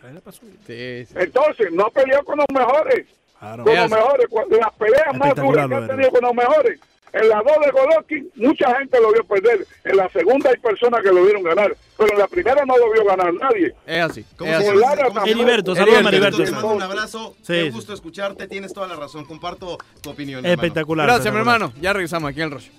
[0.66, 1.14] Sí, sí.
[1.16, 3.06] Entonces, no peleó con los mejores.
[3.40, 3.64] Claro.
[3.66, 6.80] con los mejores, las peleas más duras que de tenido con los mejores.
[7.14, 9.66] En la dos de Golovkin, mucha gente lo vio perder.
[9.86, 11.76] En la segunda hay personas que lo vieron ganar.
[11.98, 13.74] Pero en la primera no lo vio ganar nadie.
[13.86, 14.26] Es así.
[15.26, 17.36] Heriberto, saludos a Heriberto, te mando un abrazo.
[17.42, 17.70] Sí, Qué sí.
[17.72, 18.48] gusto escucharte.
[18.48, 19.26] Tienes toda la razón.
[19.26, 20.40] Comparto tu opinión.
[20.46, 20.54] hermano.
[20.62, 21.08] Espectacular.
[21.08, 21.74] Gracias, mi hermano.
[21.82, 22.72] Ya regresamos aquí en el Roche.